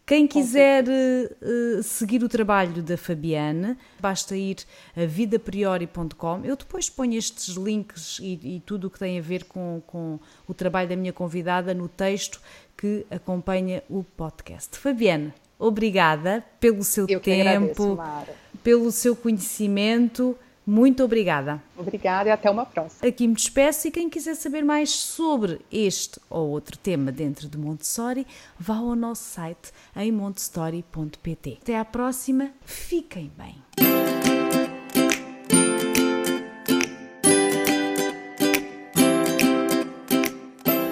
Quem 0.09 0.27
quiser 0.27 0.85
uh, 0.85 1.83
seguir 1.83 2.25
o 2.25 2.31
trabalho 2.31 2.83
da 2.83 2.97
Fabiane, 2.97 3.77
basta 4.01 4.35
ir 4.35 4.57
a 4.97 5.05
vidapriori.com. 5.05 6.41
Eu 6.45 6.57
depois 6.57 6.89
ponho 6.89 7.19
estes 7.19 7.57
links 7.57 8.19
e, 8.19 8.57
e 8.57 8.63
tudo 8.65 8.87
o 8.87 8.91
que 8.91 8.99
tem 8.99 9.19
a 9.19 9.23
ver 9.23 9.45
com, 9.45 9.83
com 9.87 10.19
o 10.47 10.55
trabalho 10.55 10.89
da 10.89 10.97
minha 10.97 11.13
convidada 11.13 11.75
no 11.75 11.89
texto 11.89 12.41
que 12.75 13.05
acompanha 13.11 13.83
o 13.87 14.03
podcast. 14.03 14.79
Fabiane, 14.79 15.35
obrigada 15.59 16.43
pelo 16.59 16.83
seu 16.83 17.05
Eu 17.07 17.21
tempo, 17.21 17.93
agradeço, 17.93 18.33
pelo 18.63 18.91
seu 18.91 19.15
conhecimento 19.15 20.35
muito 20.69 21.03
obrigada. 21.03 21.63
Obrigada 21.79 22.29
e 22.29 22.33
até 22.33 22.51
uma 22.51 22.67
próxima. 22.67 23.09
Aqui 23.09 23.27
me 23.27 23.33
despeço 23.33 23.89
e 23.89 23.91
quem 23.91 24.11
quiser 24.11 24.35
saber 24.35 24.63
mais 24.63 24.91
sobre 24.91 25.61
este 25.73 26.21
ou 26.29 26.51
outro 26.51 26.77
tema 26.77 27.11
dentro 27.11 27.49
de 27.49 27.57
Montessori, 27.57 28.27
vá 28.59 28.77
ao 28.77 28.95
nosso 28.95 29.23
site 29.23 29.73
em 29.97 30.13
montessori.pt. 30.13 31.59
Até 31.63 31.79
à 31.79 31.87
próxima, 31.87 32.51
fiquem 32.67 33.33
bem. 33.35 33.88